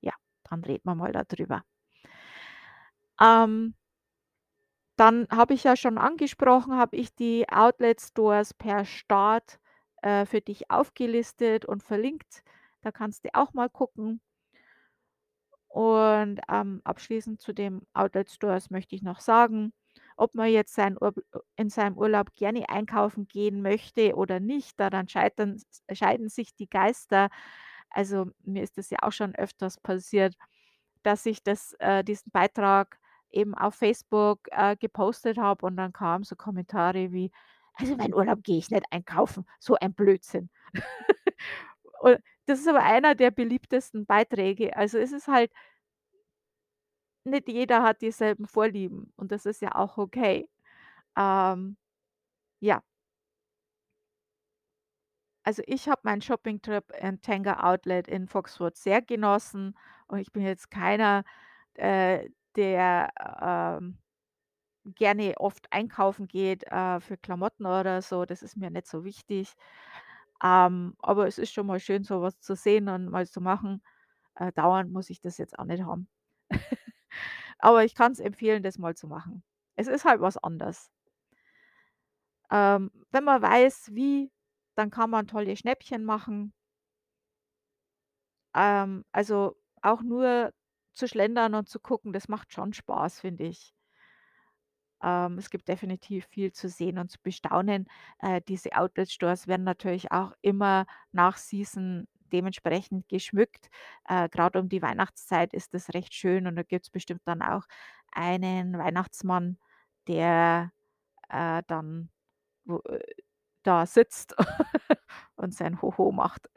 ja, 0.00 0.12
dann 0.44 0.64
reden 0.64 0.84
wir 0.84 0.94
mal 0.94 1.12
da 1.12 1.24
drüber. 1.24 1.64
Ähm 3.20 3.74
dann 4.98 5.26
habe 5.30 5.54
ich 5.54 5.64
ja 5.64 5.76
schon 5.76 5.98
angesprochen, 5.98 6.76
habe 6.76 6.96
ich 6.96 7.14
die 7.14 7.48
Outlet 7.48 8.00
Stores 8.00 8.54
per 8.54 8.84
Staat, 8.84 9.58
äh, 10.02 10.26
für 10.26 10.40
dich 10.40 10.70
aufgelistet 10.70 11.64
und 11.64 11.82
verlinkt. 11.82 12.42
Da 12.82 12.92
kannst 12.92 13.24
du 13.24 13.30
auch 13.34 13.54
mal 13.54 13.70
gucken. 13.70 14.20
Und, 15.68 16.40
ähm, 16.50 16.82
abschließend 16.84 17.40
zu 17.40 17.52
den 17.54 17.86
Outlet 17.94 18.30
Stores 18.30 18.70
möchte 18.70 18.94
ich 18.94 19.02
noch 19.02 19.20
sagen, 19.20 19.72
ob 20.16 20.34
man 20.34 20.50
jetzt 20.50 20.74
sein 20.74 20.96
in 21.56 21.68
seinem 21.70 21.96
Urlaub 21.98 22.34
gerne 22.34 22.68
einkaufen 22.68 23.26
gehen 23.28 23.62
möchte 23.62 24.14
oder 24.16 24.40
nicht, 24.40 24.78
daran 24.80 25.08
scheitern 25.08 25.56
s 25.56 25.82
scheiden 25.98 26.28
sich 26.28 26.54
die 26.54 26.68
Geister. 26.68 27.30
Also, 27.90 28.26
mir 28.44 28.62
ist 28.62 28.78
das 28.78 28.90
ja 28.90 28.98
auch 29.02 29.12
schon 29.12 29.34
öfters 29.34 29.78
passiert, 29.80 30.34
dass 31.02 31.26
ich 31.26 31.42
das 31.42 31.74
äh, 31.80 32.04
diesen 32.04 32.30
Beitrag 32.32 32.98
eben 33.30 33.54
auf 33.54 33.74
Facebook, 33.74 34.40
äh, 34.52 34.76
gepostet 34.76 35.38
habe 35.38 35.66
und 35.66 35.76
dann 35.76 35.92
kamen 35.92 36.24
so 36.24 36.36
Kommentare 36.36 37.12
wie: 37.12 37.30
„Also, 37.74 37.92
in 37.94 37.98
meinen 37.98 38.14
Urlaub 38.14 38.42
gehe 38.44 38.58
ich 38.58 38.70
nicht 38.70 38.84
einkaufen, 38.90 39.46
so 39.60 39.76
ein 39.80 39.94
Blödsinn.“ 39.94 40.50
Und 42.00 42.18
das 42.46 42.60
ist 42.60 42.68
aber 42.68 42.82
einer 42.82 43.14
der 43.14 43.30
beliebtesten 43.30 44.06
Beiträge. 44.06 44.76
Also, 44.76 44.98
es 44.98 45.12
ist 45.12 45.28
halt 45.28 45.52
nicht 47.24 47.48
jeder 47.48 47.82
hat 47.82 48.02
dieselben 48.02 48.46
Vorlieben 48.46 49.12
und 49.16 49.32
das 49.32 49.46
ist 49.46 49.62
ja 49.62 49.74
auch 49.74 49.98
okay. 49.98 50.48
Ähm, 51.18 51.76
ja. 52.60 52.82
Also, 55.44 55.62
ich 55.66 55.88
habe 55.88 56.00
meinen 56.04 56.22
Shoppingtrip 56.22 56.92
in 57.00 57.20
Tanger 57.20 57.64
Outlet 57.66 58.06
in 58.08 58.28
Foxwoods 58.28 58.82
sehr 58.82 59.02
genossen 59.02 59.76
und 60.06 60.18
ich 60.18 60.32
bin 60.32 60.42
jetzt 60.44 60.70
keiner, 60.70 61.24
äh, 61.74 62.28
der, 62.56 63.10
ähm, 63.80 63.98
gerne 64.84 65.34
oft 65.38 65.72
einkaufen 65.72 66.28
geht, 66.28 66.64
äh, 66.70 67.00
für 67.00 67.16
Klamotten 67.18 67.66
oder 67.66 68.02
so. 68.02 68.24
Das 68.26 68.42
ist 68.42 68.56
mir 68.56 68.70
nicht 68.70 68.86
so 68.88 69.04
wichtig. 69.04 69.54
Ähm, 70.44 70.94
aber 71.00 71.26
es 71.28 71.38
ist 71.38 71.52
schon 71.54 71.66
mal 71.66 71.80
schön, 71.80 72.04
so 72.04 72.22
was 72.22 72.40
zu 72.40 72.56
sehen 72.56 72.88
und 72.88 73.08
mal 73.10 73.26
zu 73.28 73.40
machen. 73.40 73.82
Äh, 74.36 74.52
dauernd 74.54 74.92
muss 74.92 75.10
ich 75.10 75.20
das 75.20 75.38
jetzt 75.38 75.58
auch 75.58 75.64
nicht 75.66 75.84
haben. 75.84 76.08
Aber 77.58 77.84
ich 77.84 77.94
kann's 77.94 78.20
empfehlen, 78.20 78.62
das 78.62 78.78
mal 78.78 78.94
zu 78.96 79.06
machen. 79.08 79.42
Es 79.76 79.88
ist 79.88 80.04
halt 80.04 80.20
was 80.20 80.36
anderes. 80.38 80.90
Ähm, 82.50 82.90
wenn 83.10 83.24
man 83.24 83.42
weiß, 83.42 83.90
wie, 83.94 84.30
dann 84.74 84.90
kann 84.90 85.10
man 85.10 85.26
tolle 85.26 85.56
Schnäppchen 85.56 86.04
machen. 86.04 86.52
Ähm, 88.54 89.04
also, 89.12 89.56
auch 89.82 90.02
nur 90.02 90.52
zu 90.92 91.08
schlendern 91.08 91.54
und 91.54 91.68
zu 91.68 91.80
gucken, 91.80 92.12
das 92.12 92.28
macht 92.28 92.52
schon 92.52 92.72
Spaß, 92.74 93.20
finde 93.20 93.44
ich. 93.44 93.74
Ähm, 95.02 95.38
es 95.38 95.50
gibt 95.50 95.68
definitiv 95.68 96.26
viel 96.26 96.52
zu 96.52 96.68
sehen 96.68 96.98
und 96.98 97.10
zu 97.10 97.18
bestaunen. 97.22 97.88
Äh, 98.20 98.40
diese 98.46 98.72
Outlet 98.72 99.10
Stores 99.10 99.46
werden 99.48 99.64
natürlich 99.64 100.12
auch 100.12 100.32
immer 100.42 100.86
nach 101.12 101.36
Season 101.36 102.06
dementsprechend 102.32 103.08
geschmückt. 103.08 103.68
Äh, 104.08 104.28
grad 104.28 104.56
um 104.56 104.68
die 104.68 104.82
Weihnachtszeit 104.82 105.52
ist 105.54 105.74
das 105.74 105.90
recht 105.94 106.14
schön 106.14 106.46
und 106.46 106.56
da 106.56 106.62
gibt's 106.62 106.90
bestimmt 106.90 107.22
dann 107.26 107.42
auch 107.42 107.64
einen 108.12 108.78
Weihnachtsmann, 108.78 109.58
der, 110.08 110.72
äh, 111.30 111.62
dann 111.68 112.10
wo 112.66 112.78
äh, 112.88 113.00
da 113.64 113.86
sitzt 113.86 114.36
und 115.36 115.54
sein 115.54 115.82
Ho-Ho 115.82 116.12
macht. 116.12 116.48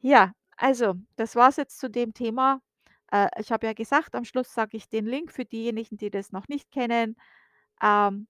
Ja, 0.00 0.32
also, 0.56 0.94
das 1.16 1.34
war's 1.36 1.56
jetzt 1.56 1.78
zu 1.78 1.90
dem 1.90 2.14
Thema. 2.14 2.60
Äh, 3.10 3.28
ich 3.40 3.50
habe 3.52 3.66
ja 3.66 3.72
gesagt, 3.72 4.14
am 4.14 4.24
Schluss 4.24 4.52
sage 4.54 4.76
ich 4.76 4.88
den 4.88 5.06
Link 5.06 5.32
für 5.32 5.44
diejenigen, 5.44 5.96
die 5.96 6.10
das 6.10 6.32
noch 6.32 6.48
nicht 6.48 6.70
kennen. 6.70 7.16
Ähm, 7.82 8.28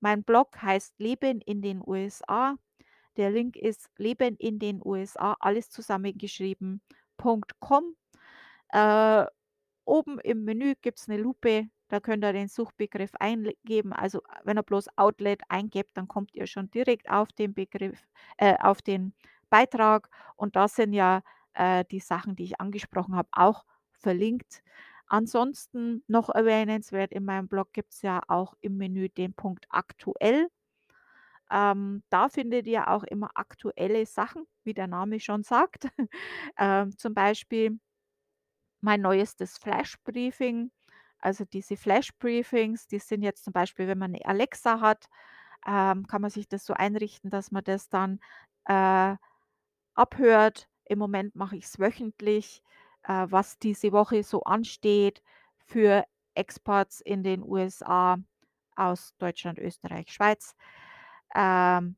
mein 0.00 0.24
Blog 0.24 0.62
heißt 0.62 0.98
„Leben 1.00 1.40
in 1.42 1.62
den 1.62 1.82
USA“. 1.86 2.56
Der 3.18 3.30
Link 3.30 3.56
ist 3.56 3.90
„Leben 3.98 4.36
in 4.36 4.60
den 4.60 4.80
USA“, 4.84 5.36
alles 5.40 5.70
zusammengeschrieben, 5.70 6.80
.com. 7.60 7.96
Äh, 8.70 9.26
oben 9.86 10.18
im 10.20 10.44
Menü 10.44 10.74
gibt's 10.82 11.08
'ne 11.08 11.18
Lupe, 11.18 11.68
da 11.88 12.00
könnt 12.00 12.24
ihr 12.24 12.32
den 12.34 12.48
Suchbegriff 12.48 13.12
einl 13.20 13.54
geben. 13.64 13.92
Also, 13.94 14.22
wenn 14.44 14.58
ihr 14.58 14.62
bloß 14.64 14.88
Outlet 14.96 15.42
eingebt, 15.50 15.92
dann 15.96 16.08
kommt 16.08 16.34
ihr 16.34 16.46
schon 16.48 16.70
direkt 16.70 17.10
auf 17.10 17.32
den 17.32 17.54
Begriff 17.54 18.06
äh, 18.38 18.56
auf 18.60 18.82
den 18.82 19.14
Beitrag 19.50 20.10
und 20.36 20.56
da 20.56 20.68
sind 20.68 20.92
ja, 20.94 21.22
äh, 21.54 21.84
die 21.90 22.00
Sachen, 22.00 22.36
die 22.36 22.44
ich 22.44 22.60
angesprochen 22.60 23.16
habe, 23.16 23.28
auch 23.32 23.64
verlinkt. 23.92 24.62
Ansonsten 25.08 26.04
noch 26.08 26.30
erwähnenswert, 26.30 27.12
in 27.12 27.24
meinem 27.26 27.48
Blog 27.48 27.72
gibt's 27.74 28.02
ja 28.02 28.22
auch 28.28 28.54
im 28.60 28.76
Menü 28.78 29.08
den 29.10 29.34
Punkt 29.34 29.66
„Aktuell“. 29.70 30.48
Ähm, 31.50 32.02
da 32.10 32.28
findet 32.28 32.66
ihr 32.66 32.88
auch 32.88 33.04
immer 33.04 33.30
aktuelle 33.34 34.06
Sachen, 34.06 34.44
wie 34.64 34.74
der 34.74 34.86
Name 34.88 35.20
schon 35.20 35.42
sagt. 35.44 35.88
Ähm, 36.58 36.96
zum 36.98 37.14
Beispiel 37.14 37.78
mein 38.80 39.00
neuestes 39.00 39.58
Flash-Briefing. 39.58 40.70
Also, 41.20 41.44
diese 41.44 41.76
Flash-Briefings, 41.76 42.86
die 42.86 42.98
sind 43.00 43.22
jetzt 43.22 43.44
zum 43.44 43.52
Beispiel, 43.52 43.88
wenn 43.88 43.98
man 43.98 44.12
'ne 44.12 44.24
Alexa 44.24 44.80
hat, 44.80 45.06
ähm, 45.66 46.06
kann 46.06 46.22
man 46.22 46.30
sich 46.30 46.48
das 46.48 46.66
so 46.66 46.74
einrichten, 46.74 47.30
dass 47.30 47.50
man 47.52 47.64
das 47.64 47.88
dann, 47.90 48.20
äh, 48.66 49.16
abhört. 49.94 50.68
Im 50.86 50.98
Moment 51.00 51.36
mache 51.36 51.56
ich's 51.56 51.78
wöchentlich, 51.80 52.62
äh, 53.04 53.26
was 53.30 53.58
diese 53.58 53.92
Woche 53.92 54.22
so 54.24 54.42
ansteht 54.44 55.22
für 55.66 56.04
Expats 56.34 57.00
in 57.02 57.22
den 57.24 57.42
USA 57.44 58.18
aus 58.76 59.14
Deutschland, 59.18 59.58
Österreich, 59.60 60.12
Schweiz. 60.12 60.54
Ähm 61.38 61.96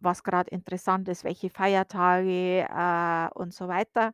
was 0.00 0.22
grad 0.22 0.48
interessant 0.48 1.08
ist, 1.08 1.24
welche 1.24 1.50
Feiertage, 1.50 2.66
äh, 2.68 3.28
und 3.34 3.54
so 3.54 3.68
weiter. 3.68 4.12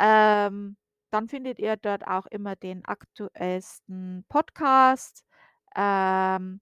Ähm, 0.00 0.76
dann 1.10 1.28
findet 1.28 1.58
ihr 1.58 1.76
dort 1.76 2.06
auch 2.06 2.26
immer 2.26 2.54
den 2.56 2.84
aktuellsten 2.84 4.24
Podcast, 4.28 5.24
ähm, 5.76 6.60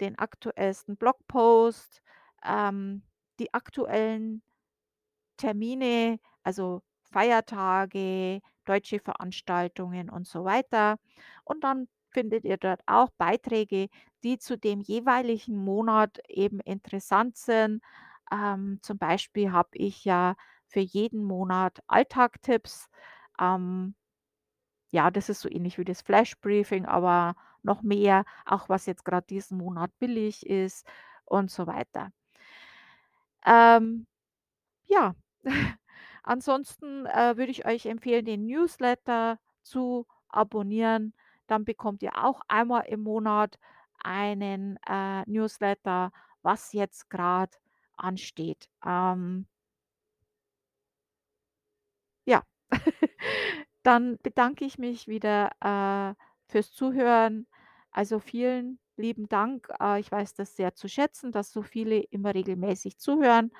den 0.00 0.18
aktuellsten 0.18 0.96
Blogpost, 0.96 2.02
ähm, 2.44 3.02
die 3.38 3.52
aktuellen 3.54 4.42
Termine, 5.38 6.18
also 6.44 6.82
Feiertage, 7.12 8.40
deutsche 8.64 9.00
Veranstaltungen 9.00 10.10
und 10.10 10.26
so 10.26 10.44
weiter. 10.44 10.98
Und 11.44 11.64
dann 11.64 11.88
findet 12.12 12.44
ihr 12.44 12.56
dort 12.58 12.82
auch 12.86 13.10
Beiträge, 13.18 13.88
die 14.24 14.38
zu 14.38 14.56
dem 14.58 14.80
jeweiligen 14.80 15.56
Monat 15.64 16.18
eben 16.28 16.60
interessant 16.60 17.36
sind. 17.36 17.82
Ähm, 18.32 18.78
zum 18.82 18.98
Beispiel 18.98 19.52
habe 19.52 19.70
ich 19.74 20.04
ja 20.04 20.34
für 20.68 20.80
jeden 20.80 21.24
Monat 21.24 21.80
Alltagtipps. 21.88 22.88
Ähm, 23.40 23.94
ja, 24.90 25.10
das 25.10 25.28
ist 25.28 25.40
so 25.40 25.48
ähnlich 25.50 25.78
wie 25.78 25.84
das 25.84 26.02
Flash-Briefing, 26.02 26.86
aber 26.86 27.34
noch 27.62 27.82
mehr, 27.82 28.24
auch 28.46 28.68
was 28.68 28.86
jetzt 28.86 29.04
gerade 29.04 29.26
diesen 29.26 29.58
Monat 29.58 29.90
billig 29.98 30.46
ist 30.46 30.86
und 31.26 31.50
so 31.50 31.66
weiter. 31.66 32.10
Ähm, 33.46 34.06
ja, 34.86 35.14
ansonsten, 36.24 37.06
äh, 37.06 37.36
würde 37.36 37.52
ich 37.52 37.66
euch 37.66 37.86
empfehlen, 37.86 38.24
den 38.26 38.46
Newsletter 38.46 39.38
zu 39.62 40.06
abonnieren. 40.28 41.14
Dann 41.52 41.66
bekommt 41.66 42.02
ihr 42.02 42.16
auch 42.16 42.40
einmal 42.48 42.84
im 42.86 43.02
Monat 43.02 43.58
einen, 44.02 44.78
äh, 44.88 45.20
Newsletter, 45.30 46.10
was 46.40 46.72
jetzt 46.72 47.10
gerade 47.10 47.52
ansteht. 47.98 48.70
Ähm 48.86 49.46
ja, 52.26 52.42
dann 53.82 54.18
bedanke 54.22 54.64
ich 54.64 54.78
mich 54.78 55.08
wieder, 55.08 55.50
äh, 55.60 56.14
fürs 56.48 56.72
Zuhören. 56.72 57.46
Also, 57.90 58.18
vielen 58.18 58.78
lieben 58.96 59.28
Dank. 59.28 59.68
Äh, 59.78 60.00
ich 60.00 60.10
weiß 60.10 60.32
das 60.34 60.56
sehr 60.56 60.74
zu 60.74 60.88
schätzen, 60.88 61.32
dass 61.32 61.52
so 61.52 61.60
viele 61.62 61.98
immer 62.00 62.34
regelmäßig 62.34 62.96
zuhören. 62.98 63.52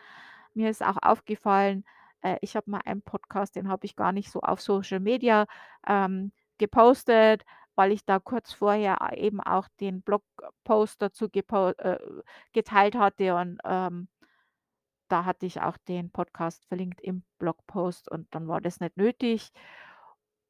Mir 0.55 0.71
ist 0.71 0.83
auch 0.83 0.97
aufgefallen, 1.03 1.85
äh, 2.23 2.39
ich 2.41 2.57
habe 2.57 2.71
mal 2.71 2.81
einen 2.87 3.03
Podcast, 3.03 3.57
den 3.57 3.69
habe 3.69 3.85
ich 3.87 3.97
gar 3.97 4.13
nicht 4.13 4.31
so 4.31 4.41
auf 4.41 4.63
Social 4.63 5.01
Media, 5.01 5.47
ähm, 5.87 6.33
gepostet, 6.59 7.45
weil 7.77 7.93
ich 7.93 8.05
da 8.05 8.19
kurz 8.19 8.53
vorher 8.53 9.03
a 9.03 9.13
eben 9.15 9.41
auch 9.41 9.69
den 9.81 10.03
Blogpost 10.03 11.03
dazu 11.03 11.27
äh, 11.33 11.99
geteilt 12.53 12.95
hatte 12.97 13.35
und, 13.37 13.59
ähm 13.65 14.09
da 15.11 15.25
hatte 15.25 15.47
ich 15.47 15.61
auch 15.61 15.77
den 15.79 16.11
Podcast 16.11 16.65
verlinkt 16.67 17.01
im 17.01 17.23
Blogpost 17.39 18.11
und 18.11 18.27
dann 18.35 18.49
war 18.49 18.61
das 18.61 18.81
nicht 18.81 18.97
nötig. 18.97 19.53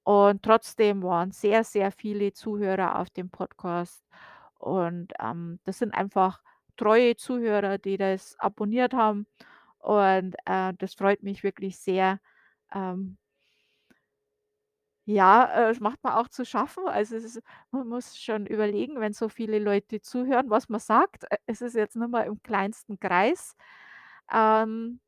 Und 0.06 0.42
trotzdem 0.42 1.02
waren 1.02 1.30
sehr, 1.30 1.62
sehr 1.64 1.92
viele 1.92 2.32
Zuhörer 2.32 2.98
auf 2.98 3.10
dem 3.10 3.30
Podcast 3.30 4.04
und, 4.58 5.12
ähm, 5.20 5.60
das 5.64 5.78
sind 5.78 5.94
einfach 5.94 6.42
treue 6.76 7.16
Zuhörer, 7.16 7.78
die 7.78 7.96
das 7.98 8.36
abonniert 8.38 8.94
haben 8.94 9.26
und, 9.78 10.34
äh, 10.46 10.72
das 10.78 10.94
freut 10.94 11.22
mich 11.22 11.42
wirklich 11.44 11.78
sehr. 11.78 12.18
Ähm 12.74 13.18
ja, 15.06 15.44
äh, 15.68 15.70
es 15.70 15.80
macht 15.80 16.02
mir 16.04 16.16
auch 16.18 16.28
zu 16.28 16.44
schaffen. 16.44 16.86
Also, 16.88 17.16
es 17.16 17.24
ist 17.24 17.42
man 17.72 17.88
muss 17.88 18.18
schon 18.20 18.46
überlegen, 18.46 19.00
wenn 19.00 19.12
so 19.12 19.28
viele 19.28 19.58
Leute 19.58 20.00
zuhören, 20.00 20.50
was 20.50 20.68
man 20.68 20.80
sagt. 20.80 21.24
Es 21.46 21.62
ist 21.62 21.74
jetzt 21.74 21.96
nicht 21.96 22.10
mehr 22.10 22.26
im 22.26 22.42
kleinsten 22.42 23.00
Kreis. 23.00 23.56
Ähm 24.32 25.00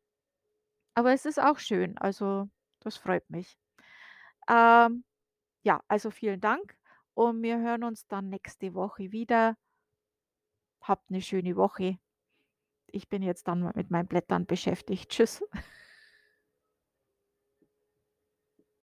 aber 0.97 1.13
es 1.13 1.25
ist 1.27 1.41
auch 1.41 1.59
schön, 1.59 1.99
also, 1.99 2.49
das 2.81 2.97
freut 2.97 3.29
mich. 3.29 3.59
Ähm, 4.49 5.05
ja, 5.65 5.83
also, 5.89 6.11
vielen 6.11 6.41
Dank 6.41 6.77
und 7.15 7.43
wir 7.43 7.59
hören 7.61 7.85
uns 7.85 8.07
dann 8.09 8.31
nächste 8.31 8.75
Woche 8.75 9.13
wieder. 9.13 9.57
Habt 10.83 11.11
'ne 11.11 11.21
schöne 11.23 11.57
Woche. 11.57 11.99
Ich 12.93 13.09
bin 13.09 13.23
jetzt 13.23 13.49
dann 13.49 13.61
mal 13.63 13.73
mit 13.77 13.91
meinen 13.91 14.09
Blättern 14.09 14.47
beschäftigt. 14.47 15.11
Tschüss. 15.13 15.43